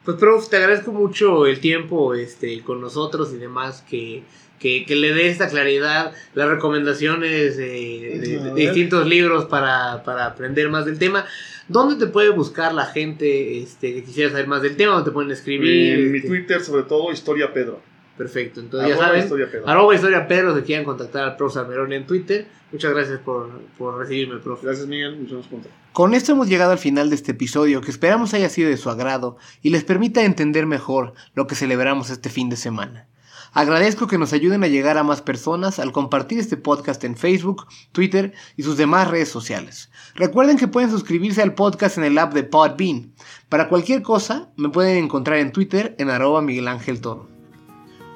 Pues, 0.04 0.18
prof, 0.18 0.50
te 0.50 0.58
agradezco 0.58 0.92
mucho 0.92 1.46
el 1.48 1.60
tiempo 1.60 2.14
este, 2.14 2.62
con 2.62 2.80
nosotros 2.82 3.34
y 3.34 3.38
demás, 3.38 3.84
que, 3.90 4.24
que, 4.60 4.86
que 4.86 4.96
le 4.96 5.14
dé 5.14 5.30
esta 5.30 5.48
claridad, 5.50 6.14
las 6.36 6.48
recomendaciones 6.50 7.58
eh, 7.58 8.20
de, 8.22 8.40
de- 8.40 8.44
de 8.52 8.54
distintos 8.54 9.08
libros 9.08 9.46
para, 9.46 10.04
para 10.04 10.28
aprender 10.28 10.70
más 10.70 10.86
del 10.86 11.00
tema. 11.00 11.26
¿Dónde 11.68 11.96
te 12.06 12.12
puede 12.12 12.30
buscar 12.30 12.74
la 12.76 12.86
gente 12.86 13.58
este, 13.58 13.96
que 13.96 14.04
quisiera 14.04 14.30
saber 14.30 14.46
más 14.48 14.62
del 14.62 14.76
tema? 14.78 14.94
¿Dónde 14.94 15.10
te 15.10 15.14
pueden 15.14 15.32
escribir? 15.32 16.00
En 16.00 16.12
mi 16.12 16.18
Este, 16.20 16.30
Twitter, 16.30 16.62
sobre 16.62 16.84
todo, 16.84 17.12
Historia 17.12 17.52
Pedro. 17.52 17.82
Perfecto, 18.18 18.62
entonces 18.62 18.90
ya 18.90 18.96
Arroba 18.96 19.08
saben. 19.08 19.24
Historia 19.24 19.52
Pedro. 19.52 19.68
Arroba 19.68 19.96
Historia 19.96 20.28
Pedro, 20.28 20.56
si 20.56 20.62
quieren 20.62 20.86
contactar 20.86 21.24
al 21.24 21.36
prof. 21.36 21.54
Salmerón 21.54 21.92
en 21.94 22.08
Twitter. 22.08 22.48
Muchas 22.72 22.94
gracias 22.94 23.20
por, 23.20 23.50
por 23.78 23.98
recibirme, 23.98 24.38
prof. 24.38 24.64
Gracias, 24.64 24.88
Miguel. 24.88 25.16
Vemos 25.16 25.48
pronto. 25.48 25.70
Con 25.92 26.14
esto 26.14 26.34
hemos 26.34 26.50
llegado 26.50 26.72
al 26.72 26.78
final 26.78 27.10
de 27.10 27.16
este 27.16 27.32
episodio 27.32 27.82
que 27.82 27.92
esperamos 27.92 28.34
haya 28.34 28.50
sido 28.50 28.70
de 28.70 28.78
su 28.78 28.90
agrado 28.90 29.38
y 29.62 29.70
les 29.70 29.84
permita 29.84 30.24
entender 30.24 30.66
mejor 30.66 31.14
lo 31.36 31.48
que 31.48 31.56
celebramos 31.56 32.10
este 32.10 32.30
fin 32.30 32.50
de 32.50 32.58
semana. 32.58 33.08
Agradezco 33.54 34.08
que 34.08 34.18
nos 34.18 34.34
ayuden 34.34 34.66
a 34.66 34.68
llegar 34.68 34.98
a 34.98 35.04
más 35.04 35.22
personas 35.22 35.80
al 35.80 35.94
compartir 35.94 36.40
este 36.40 36.58
podcast 36.58 37.02
en 37.06 37.16
Facebook, 37.16 37.68
Twitter 37.94 38.34
y 38.58 38.64
sus 38.64 38.76
demás 38.76 39.10
redes 39.10 39.30
sociales. 39.30 39.90
Recuerden 40.16 40.58
que 40.58 40.68
pueden 40.68 40.92
suscribirse 40.92 41.42
al 41.42 41.54
podcast 41.54 41.98
en 41.98 42.04
el 42.04 42.18
app 42.18 42.34
de 42.34 42.44
Podbean. 42.44 43.14
Para 43.48 43.70
cualquier 43.70 44.02
cosa, 44.02 44.50
me 44.58 44.68
pueden 44.68 45.06
encontrar 45.06 45.38
en 45.38 45.54
Twitter 45.54 45.96
en 45.98 46.10
arroba 46.10 46.42
Miguel 46.42 46.68
Ángel 46.68 47.00
Toro. 47.00 47.35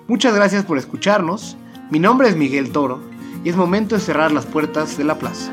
Muchas 0.09 0.33
gracias 0.33 0.65
por 0.65 0.79
escucharnos. 0.79 1.55
Mi 1.91 1.99
nombre 1.99 2.29
es 2.29 2.35
Miguel 2.35 2.71
Toro 2.71 2.99
y 3.43 3.49
es 3.49 3.55
momento 3.55 3.93
de 3.93 4.01
cerrar 4.01 4.31
las 4.31 4.47
puertas 4.47 4.97
de 4.97 5.03
la 5.03 5.19
plaza. 5.19 5.51